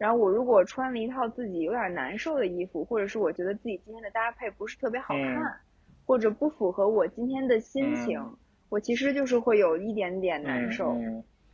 [0.04, 5.58] 然后我如果穿了一套自己有点难受的衣服，或者是我觉得自己今天的搭配不是特别好看，
[6.06, 8.22] 或者不符合我今天的心情，
[8.68, 10.94] 我其实就是会有一点点难受。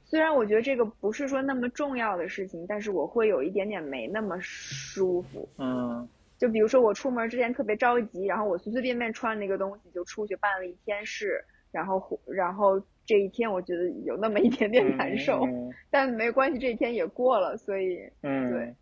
[0.04, 5.47] 虽然我觉得这个不是说那么重要的事情，但是我会有一点点没那么舒服。
[5.60, 11.39] 嗯，就比如说我出门之前特别着急，然后我随随便便穿那个东西就出去办了一天事，
[11.72, 15.41] 然后然后这一天我觉得有那么一点点难受，
[15.89, 18.76] 但没关系，这一天也过了，所以嗯，对，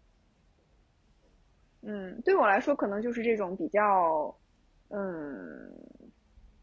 [1.84, 4.36] 嗯，对我来说可能就是这种比较
[4.90, 5.72] 嗯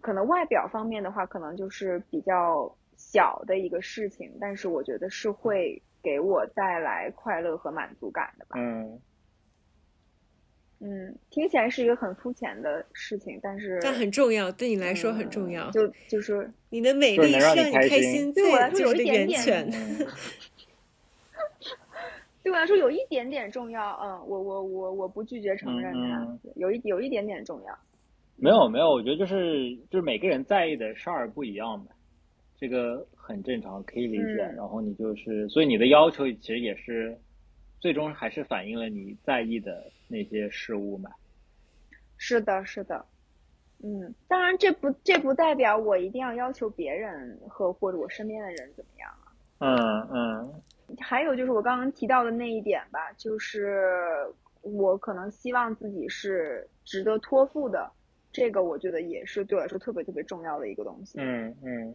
[0.02, 8.56] 可能外表方面的话，可能就是比较小的一个事情，但是我觉得是会给我带来快乐和满足感的吧。
[8.60, 9.00] 嗯
[10.86, 15.70] 嗯，听起来是一个很肤浅的事情，但是但很重要，对你来说很重要。
[15.70, 19.42] 嗯就就是你的美丽是让你开开心心，对我来说有一点点。
[22.42, 23.98] 对我来说有一点点重要。
[24.02, 27.78] 嗯，我我我我不拒绝承认它，嗯有一有一点点重要。
[28.36, 31.86] 没有没有，我觉得就是就是每个人在意的事儿不一样嘛，
[32.58, 34.42] 这个很正常，可以理解。
[34.42, 37.16] 嗯然后你就是，所以你的要求其实也是，
[37.80, 41.10] 最终还是反映了你在意的那些事物嘛。
[42.16, 43.04] 是的，是的。
[43.82, 49.32] 嗯，当然这不这不代表我一定要要求别人和或者我身边的人怎么样啊。
[49.58, 50.62] 嗯嗯
[51.00, 53.92] 还有就是我刚刚提到的那一点吧，就是
[54.62, 57.90] 我可能希望自己是值得托付的，
[58.32, 61.18] 这个我觉得也是对我来说特别特别重要的一个东西。
[61.20, 61.94] 嗯嗯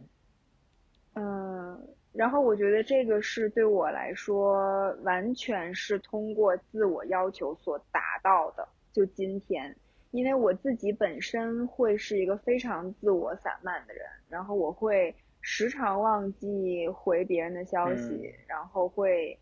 [1.14, 8.68] 嗯，然后我觉得这个是对我来说完全是通过自我要求所达到的。
[8.92, 9.74] 就今天，
[10.10, 19.38] 因为我自己本身会是一个非常自我散漫的人，然后我会时常忘记回别人的消息，嗯然后会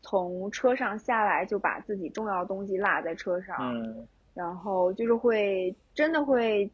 [0.00, 6.70] 从车上下来就把自己重要的东西落在车上，嗯然后就是会真的会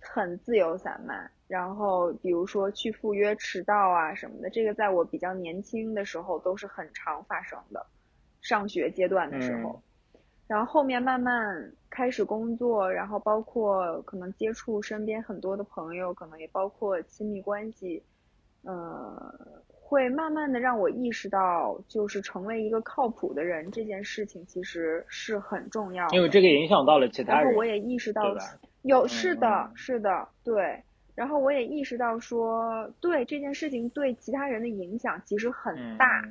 [0.00, 7.86] 很自由散漫，然后比如说去赴约迟到啊什么的，这个在我比较年轻的时候都是很常发生的，
[8.40, 9.80] 上学阶段的时候，
[10.48, 18.02] 然后后面慢慢开始工作，然后包括可能接触身边很多的朋友，可能也包括亲密关系，
[18.62, 26.16] 呃，会慢慢的让我意识到，就是成为一个靠谱的人这件事情其实是很重要的。
[26.16, 28.58] 因为这个影响到了其他人，然后我也意识到对吧？
[28.82, 30.82] 有是的嗯，是的，对。
[31.16, 36.22] 然后我也意识到说，对这件事情对其他人的影响其实很嗯大。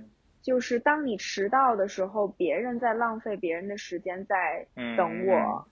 [0.41, 5.67] 就是当你迟到的时候，别人在浪费别人的时间在嗯等我，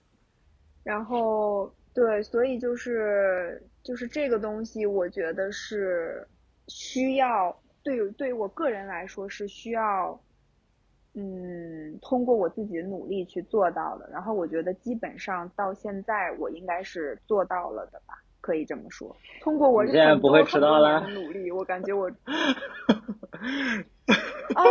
[0.82, 6.26] 然后对，所以就是就是这个东西，我觉得是
[6.66, 10.20] 需要对对于我个人来说是需要，
[11.14, 14.10] 嗯，通过我自己的努力去做到的。
[14.10, 18.14] 然后我觉得基本上到现在，我应该是做到了的吧，
[18.44, 19.16] 可以这么说。
[19.40, 22.06] 通过我你现在不会迟到了努力，我感觉我
[24.54, 24.62] 啊，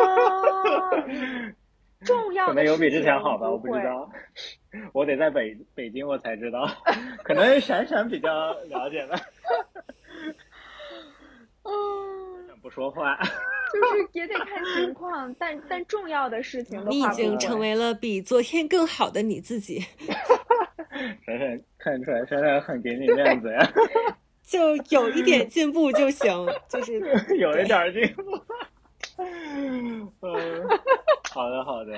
[2.06, 4.08] 重要的可能有比之前好吧，我不知道，
[4.94, 6.70] 我得在北北京我才知道，
[7.26, 9.18] 可能闪闪比较了解吧，
[11.66, 13.18] 嗯，不说话。
[13.74, 19.84] 就是也得看情况，但但重要的事情的话，你已经成为了比昨天更好的你自己，
[21.26, 23.74] 闪闪看出来，闪闪很给你面子呀，
[24.44, 27.00] 就有一点进步就行，就是
[27.38, 28.42] 有一点进步。
[29.18, 30.12] 嗯，
[31.32, 31.94] 好的好的，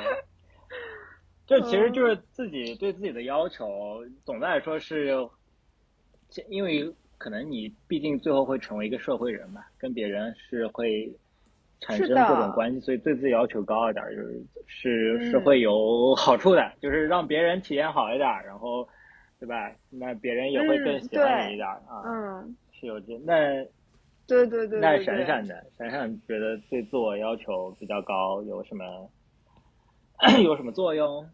[1.45, 5.15] 就其实就是自己对自己的要求，总的来说是，
[6.49, 11.15] 因为可能你毕竟最后会成为一个社会人嘛，跟别人是会
[11.85, 18.87] 产生各种关系，所以对自己要求高一点儿，就是是嗯是会有 好处的，就是让别人体验好一点儿，然后
[19.39, 19.71] 对吧？
[19.89, 23.65] 那别人也会更嗯喜欢你一点儿啊，嗯，是有这那。
[24.27, 29.07] 对对对那对对，闪闪的，闪闪觉得对自我要求比较高，有什么
[30.43, 31.29] 有什么作用？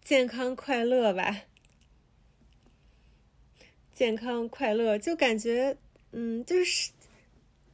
[0.00, 1.22] 健康快乐吧，
[3.92, 5.76] 健康快乐，就感觉，
[6.12, 6.92] 嗯，就是，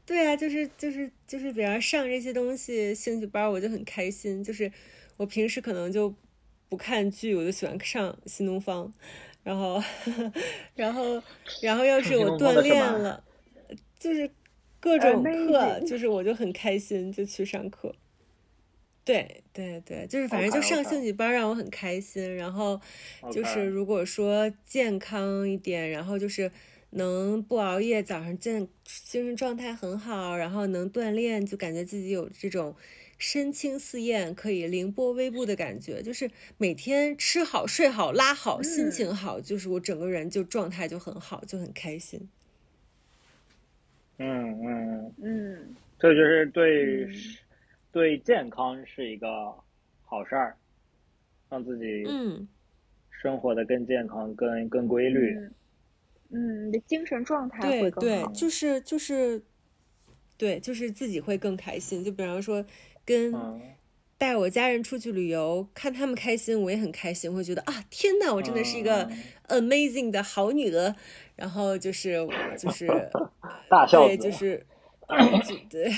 [0.06, 4.44] 对啊，就是就是就是，比方上这些东西兴趣班，我就很开心。
[4.44, 4.70] 就是
[5.16, 6.14] 我平时可能就
[6.68, 8.92] 不看剧，我就喜欢上新东方，
[9.42, 9.82] 然后，
[10.76, 11.22] 然后，
[11.62, 13.24] 然后要是我锻炼了，
[13.98, 14.30] 就是
[14.78, 17.94] 各种课，就是我就很开心，就去上课。
[19.06, 22.80] 对对对，就是反正就上兴趣班让我很开心，然后
[23.30, 26.50] 就是如果说健康一点，然后就是
[26.94, 32.74] 能不熬夜，早上健精神状态很好，然后能锻炼，就感觉自己有这种
[33.18, 36.02] 身轻似燕，可以凌波微步的感觉。
[36.02, 42.28] 就是每天吃好、睡好、拉好，心嗯情好，就是我整个人就状态就很好，就很开心。
[44.18, 47.14] 嗯嗯，嗯这就是对、嗯
[47.90, 49.26] 对健康是一个
[50.04, 50.56] 好事儿，
[51.48, 52.48] 让自己嗯，
[53.10, 55.32] 生活的更健康、更更规律。
[55.34, 55.52] 嗯
[56.34, 58.26] 嗯，你的精神状态对会更好，。
[58.26, 59.42] 对就是就是，
[60.36, 62.02] 对，就是自己会更开心。
[62.02, 62.64] 就比方说
[63.04, 63.60] 跟嗯
[64.18, 69.08] 带我家人出去旅游，看他们开心，我也很开心，会觉得啊，天呐，我真的是一个
[69.48, 70.94] amazing 的好女儿。
[71.36, 72.26] 然后就是
[72.56, 72.86] 就 是
[73.68, 74.64] 大笑，对，就是
[75.46, 75.90] 就对，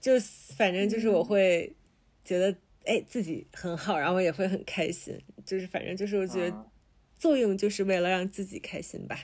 [0.00, 0.12] 就
[0.56, 1.70] 反正就是我会
[2.24, 2.56] 觉得
[2.86, 5.18] 哎自己很好，然后也会很开心。
[5.44, 6.64] 就是反正就是我觉得
[7.18, 9.18] 作用就是为了让自己开心吧。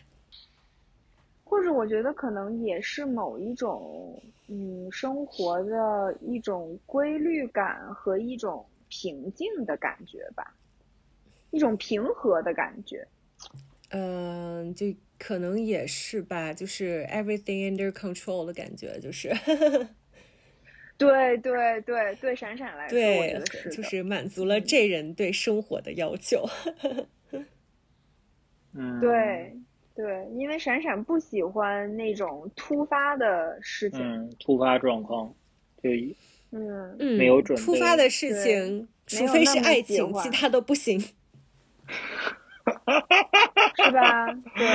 [1.49, 10.53] 或者我觉得可能也是某一种嗯生活的一种规律感和一种平静的感觉吧，
[11.53, 13.07] 一种平和的感觉。
[13.90, 14.86] 嗯，就
[15.20, 19.32] 可能也是吧，就是 everything under control 的感觉，就是。
[20.99, 23.40] 对对对对，闪闪来说，对，
[23.70, 26.44] 就是满足了这人对生活的要求。
[28.74, 29.55] 嗯，对。
[29.97, 35.34] 对，因为闪闪不喜欢那种突发的事情，嗯，突发状况，
[35.82, 35.88] 就
[36.53, 37.64] 嗯嗯，没有准备。
[37.64, 41.01] 突发的事情，除非是爱情，其他都不行。
[43.76, 44.26] 是吧？
[44.55, 44.66] 对。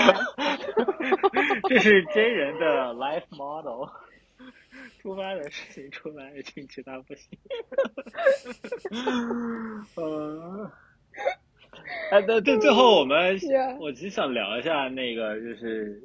[1.69, 3.88] 这是真人的 life model。
[5.01, 7.38] 突发的事情，除了爱情，其他不行。
[8.91, 10.72] 嗯。
[12.12, 13.39] 哎，对对，最后我们，
[13.80, 16.02] 我其实想聊一下那个，就是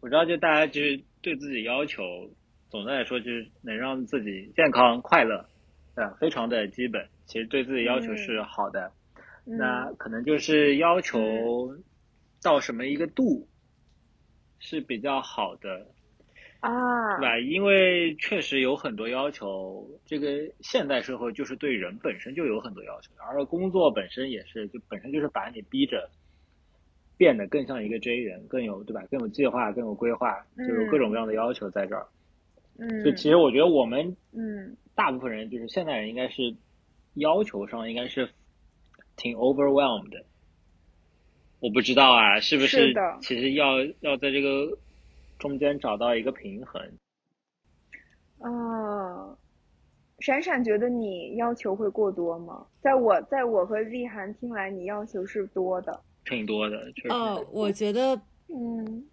[0.00, 2.02] 我知道，就大家就是对自己要求，
[2.70, 5.48] 总的来说就是能让自己健康快乐，
[5.94, 6.16] 对吧？
[6.20, 8.92] 非常的基本，其实对自己要求是好的，
[9.44, 11.76] 那可能就是要求
[12.42, 13.48] 到什么一个度
[14.60, 15.86] 是比较好的。
[16.60, 17.38] 啊，对吧？
[17.38, 26.10] 因为确实有很多要求，这个现代社会就是对人本身就有很多要求，而工作本身也是，就本身就是把你逼着
[27.16, 29.04] 变得更像一个 J 人，更有对吧？
[29.08, 32.06] 更有计划，更有规划，就有各种各样的要求在这儿。
[32.76, 36.56] 嗯，就其实我觉得我们嗯，大部分人就是现代人应该是
[37.14, 38.28] 要求上应该是
[39.16, 40.24] 挺 overwhelmed 的。
[41.60, 42.92] 我不知道啊，是不是？
[43.20, 44.76] 其实要要在这个。
[45.38, 46.82] 中间找到一个平衡。
[48.40, 49.36] 啊，
[50.20, 52.66] 闪闪觉得你要求会过多吗？
[52.80, 56.92] 在我在我和丽涵听来，你要求是多的，挺多的。
[57.08, 59.04] 哦，我觉得嗯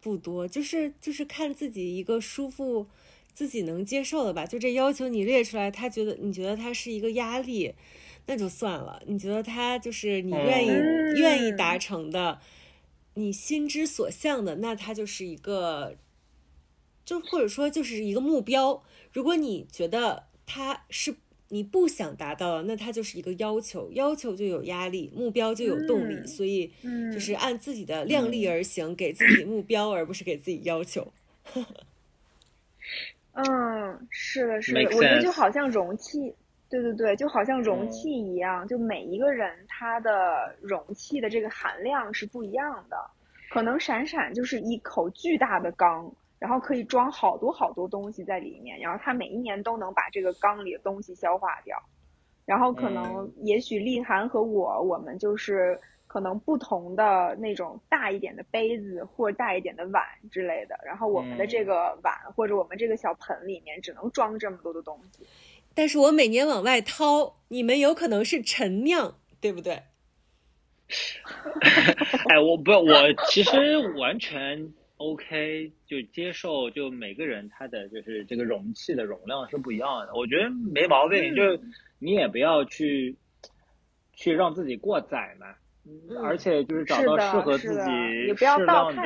[0.00, 2.88] 不多，就是就是看自己一个舒服、
[3.32, 4.44] 自己能接受的吧。
[4.44, 7.74] 就这要求你列出来，他觉得你觉得他是一个压力，
[8.26, 9.00] 那就算了。
[9.06, 10.70] 你觉得他就是你愿意
[11.20, 12.40] 愿意达成的。
[13.14, 15.96] 你心之所向的，那它就是一个，
[17.04, 18.82] 就或者说就是一个目标。
[19.12, 21.14] 如果你觉得它是
[21.50, 26.26] 你不想达到的，那它就是一个要求，要求就有压力，目标就有动力。
[26.26, 26.72] 所以，
[27.12, 31.12] 就是按自己的量力而行，给自己目标，而不是给自己要求。
[33.34, 36.34] 嗯，是的，是的，我觉得就好像容器。
[36.74, 42.96] 对对对，就好像容器一样，就每一个人他的容器的这个含量是不一样的。
[43.50, 51.80] 可能闪闪就是一口巨大的缸，然后可以装好多好多东西在里面，然后他每一年都能把这个缸里的东西消化掉。
[52.44, 65.24] 然后可能也许丽涵和我，我们就是可能不同的那种大一点的杯子或者大一点的碗之类的，然后我们的这个碗或者我们这个小盆里面只能装这么多的东西。
[65.74, 69.82] 但是我每年往外掏，你们有可能是陈酿，对不对？
[72.28, 81.34] 哎，我不，我其实完全 OK，就接受，就每个人他的就是这个容器的容量是不一样的，我觉得没毛病。
[81.34, 81.42] 就
[81.98, 83.16] 你也不要去
[84.12, 85.54] 去让自己过载嘛。
[86.22, 87.90] 而且就是找到适合自己
[88.34, 89.02] 适量的，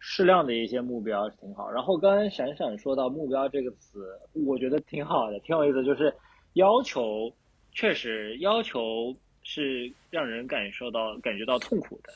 [0.00, 1.70] 适量的一些目标是挺好。
[1.70, 5.82] 然后刚才闪闪说到目标这个词，我觉得挺好的，挺有意思。
[5.82, 6.14] 就是
[6.52, 7.32] 要求，
[7.72, 12.12] 确实要求是让人感受到感觉到痛苦的，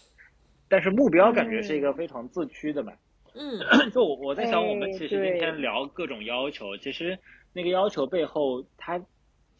[0.68, 2.92] 但是目标感觉是一个非常自驱的嘛。
[3.34, 3.58] 嗯，
[3.92, 7.18] 就我我在想，我们其实今天聊各种要求，其实
[7.54, 9.00] 那个要求背后它。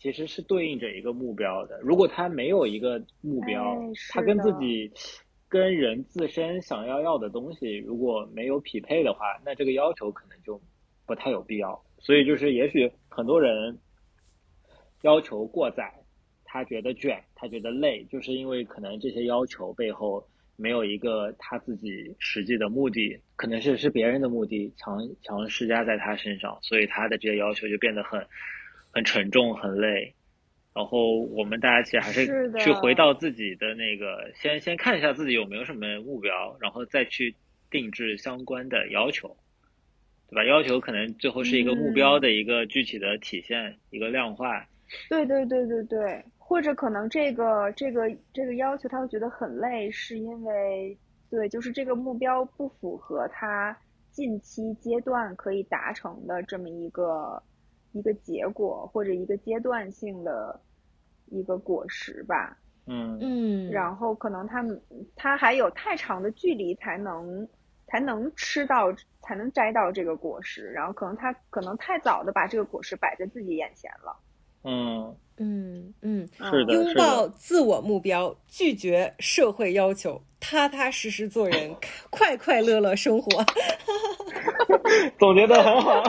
[0.00, 1.78] 其实是对应着一个目标的。
[1.82, 3.78] 如果他没有一个目标，
[4.08, 4.90] 他跟自己、
[5.46, 10.58] 跟人自身想要要的东西如果没有匹配的话，那这个要求可能就
[11.06, 11.84] 不太有必要。
[11.98, 13.78] 所以就是，也许很多人
[15.02, 15.92] 要求过载，
[16.44, 28.26] 他觉得卷，他觉得累，就是因为可能这些要求背后没有一个他自己实际的目的，可能是是别人的目的强强施加在他身上，所以他的这些要求就变得很。
[28.92, 30.14] 很沉重，很累，
[30.74, 32.26] 然后我们大家其实还是
[32.58, 37.34] 去回到自己的那个，先先看一下自己有没有什么目标，然后再去
[37.70, 39.36] 定制相关的要求，
[40.28, 40.44] 对吧？
[40.44, 44.66] 要求可能最后是一个目标的一个具体的体现，一个量化。
[45.08, 50.98] 对对对对对，或者可能这个这个这个要求他会觉得很累，是因为
[51.30, 53.78] 对，就是这个目标不符合他
[54.10, 57.40] 近期阶段可以达成的这么一个
[57.92, 60.60] 一个结果，或者一个阶段性的
[61.26, 62.56] 一个果实吧。
[62.86, 63.18] 嗯。
[63.20, 64.80] 嗯，然后可能他们
[65.16, 67.48] 他还有太长的距离才能
[67.86, 74.16] 才能吃到才能摘到这个果实，然后可能他可能太早的把这个果实摆在自己眼前了。
[74.62, 81.74] 嗯，嗯嗯，是的，拥抱，自我目标，拒绝社会要求，踏踏实实做人，
[82.10, 83.42] 快快乐乐生活。
[85.18, 86.02] 总结的很好，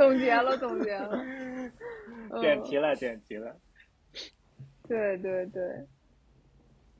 [0.00, 1.10] 总结了，总结了。
[2.32, 3.54] 嗯点题了，点题了。
[4.88, 5.86] 对对对，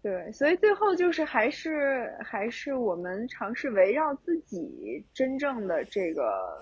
[0.03, 6.61] 对，所以最后就是还是还是我们尝试围绕自己真正的这个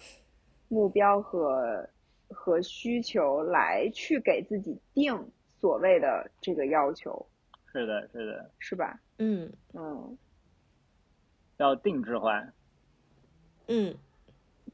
[0.69, 1.89] 目标和
[2.29, 5.29] 和需求来去给自己定
[5.59, 7.27] 所谓的这个要求，
[7.73, 9.01] 是的，是的，是吧？
[9.19, 10.17] 嗯嗯，
[11.57, 12.47] 要定制化。
[13.67, 13.93] 嗯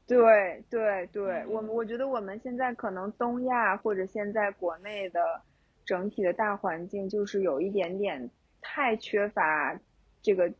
[0.07, 5.41] 对对对，我们我觉得我们现在可能东亚或者现在国内的
[5.83, 8.29] 整体的大环境，就是有一点点
[8.61, 9.79] 太缺乏
[10.21, 10.51] 这个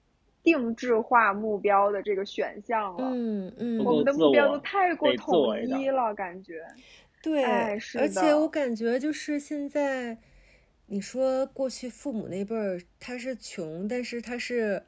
[0.41, 3.11] 定制化目标的这个选项了。
[3.13, 6.63] 嗯嗯，我们的目标都太过统一了，感觉。
[7.22, 10.17] 对，哎是而且我感觉就是现在，
[10.88, 14.84] 你说过去父母那辈儿他是穷，但是他是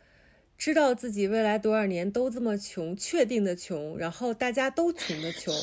[0.58, 5.54] 知道自己未来多少年都这么穷，确定的穷，然后大家都穷的穷，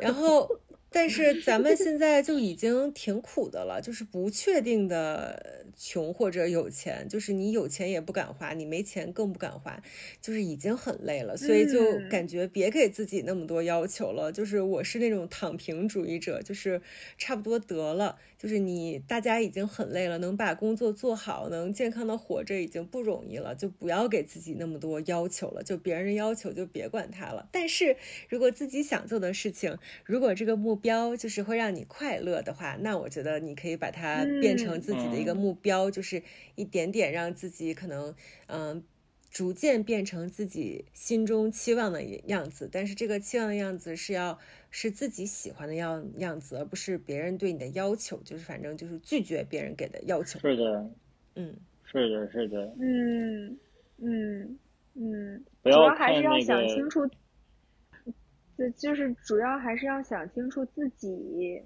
[0.00, 0.48] 然后
[0.90, 9.82] 但是咱们现在就已经挺苦的了，就是不确定的穷或者有钱，就是你有钱也不敢花，你没钱更不敢花，
[10.22, 14.32] 就是已经很累了，所以就嗯感觉别给自己那么多要求了。
[14.32, 16.80] 就是我是那种躺平主义者，就是
[17.18, 27.48] 差不多得了，就是你大家已经很累了，能把工作做好，能健康的活着已经不容易了，就不要给自己那么多要求了，就别人的要求就别管他了。
[27.50, 27.96] 但是
[28.28, 36.22] 如果自己想做的事情，如果这个目标就是会让你快乐的话，那我觉得你可以把它变成自己的一个嗯目标，就是
[36.54, 38.14] 一点点让自己可能
[38.48, 38.84] 嗯。
[39.30, 44.38] 逐渐变成自己心中期望的样子，但是这个期望的样子是要
[44.76, 50.36] 是自己喜欢的样样子，而不是别人对你的要求，就是反正就是拒绝别人给的要求。
[50.40, 50.90] 是的，
[51.36, 53.56] 嗯是的，是的，嗯
[53.98, 54.58] 嗯
[54.94, 57.08] 嗯，不要主要还是要想清楚，
[58.56, 61.62] 对，就是主要还是要想清楚自己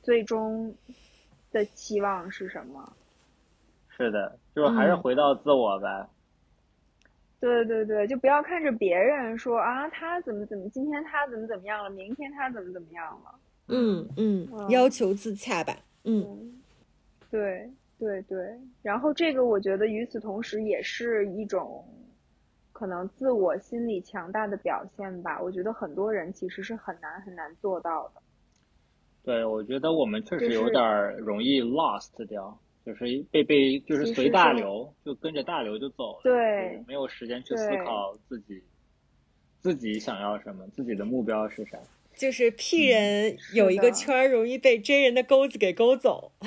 [0.00, 0.72] 最终
[1.50, 2.96] 的期望是什么。
[3.88, 6.08] 是的，就是还是嗯回到自我呗。
[7.38, 13.38] 对对对，就不要看着别人说啊，他怎么怎么，今天他怎么怎么样了，明天他怎么怎么样了。
[13.68, 15.76] 嗯嗯，嗯要求自洽吧。
[16.04, 16.62] 嗯嗯，
[17.30, 21.84] 对对对，然后这个我觉得与此同时也是一种
[22.72, 25.40] 可能自我心理强大的表现吧。
[25.42, 28.22] 我觉得很多人其实是很难很难做到的。
[29.24, 32.56] 对，我觉得我们确实有点儿容易 lost 掉，
[32.86, 38.62] 就是被被就是随大流，就跟着大流就走了，对没有时间去思考自己
[39.60, 41.76] 自己想要什么，自己的目标是啥。
[42.14, 46.30] 就是 P 人有一个圈儿，容易被 J 人的钩子给勾走。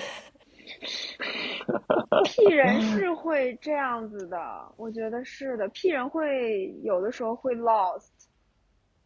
[2.26, 5.68] P 人是会这样子的，我觉得是的。
[5.68, 8.08] P 人会有的时候会 lost，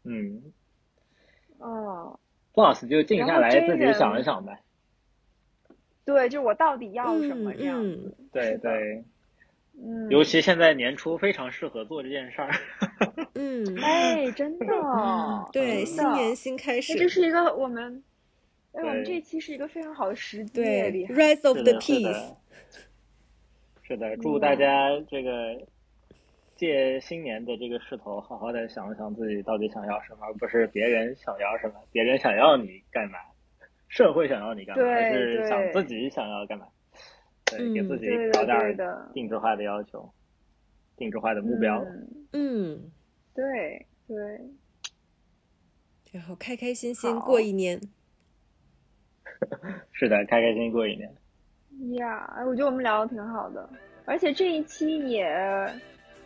[0.03, 0.53] 嗯
[1.57, 2.19] 哦
[2.53, 4.59] ，，boss 就静下来自己想一想呗。
[6.05, 7.81] 对，就是我到底要什么样。
[8.31, 9.03] 对，对，
[9.81, 12.51] 嗯，尤其现在年初非常适合做这件事儿。
[13.35, 14.65] 嗯，哎，真的，
[15.51, 16.97] 对，的新年新开始哎，。
[16.97, 18.03] 这是一个我们，
[18.73, 20.91] 哎，我们这期是一个非常好的时机，对。
[21.09, 22.37] ，Rise of the Peace 的。，
[23.81, 25.59] 是的， 祝大家这个
[26.55, 33.17] 借新年的这个势头，好好的想一想自己到底想要什么，而不是别人想要什么，别人想要你干嘛，
[33.93, 36.65] 社会想要你干嘛，还是想自己想要干嘛。
[37.45, 38.75] 对，给嗯自己，搞点
[39.13, 40.11] 定制化的要求，
[40.97, 41.77] 定制化的目标。
[41.83, 42.91] 嗯，嗯，
[43.35, 44.17] 对对，
[46.11, 47.79] 然后开开心心过一年。
[49.93, 51.15] 是的，开开心心过一年。
[51.99, 53.69] 呀，哎，我觉得我们聊的挺好的，
[54.05, 55.23] 而且这一期也，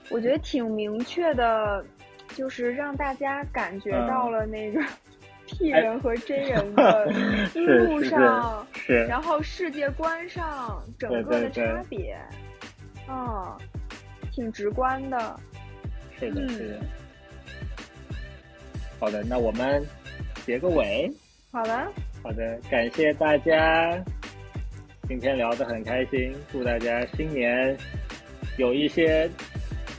[0.10, 1.86] 我觉得挺明确的，
[2.30, 4.82] 就是让大家感觉嗯到了那个
[5.48, 7.06] P 哎人和真人 的
[7.56, 8.68] 路上，
[9.08, 12.18] 然后世界观上整个的差别，
[13.10, 13.58] 嗯，
[14.32, 15.40] 挺直观的。
[16.20, 16.80] 是的，嗯是的。
[19.00, 19.84] 好的，那我们
[20.46, 21.12] 结个尾。
[21.52, 21.92] 好的，好
[22.24, 24.04] 好的，感谢大家，
[25.08, 27.76] 今天聊得很开心，祝大家新年
[28.58, 29.30] 有一些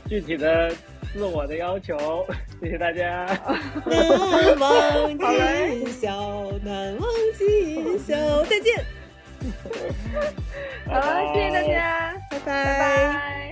[0.07, 0.71] 具体的
[1.13, 2.25] 自我的要求，
[2.61, 3.25] 谢谢大家。
[3.85, 8.85] 难忘今宵，难忘今宵，再见。
[10.85, 13.48] 好了，谢谢大家，拜拜。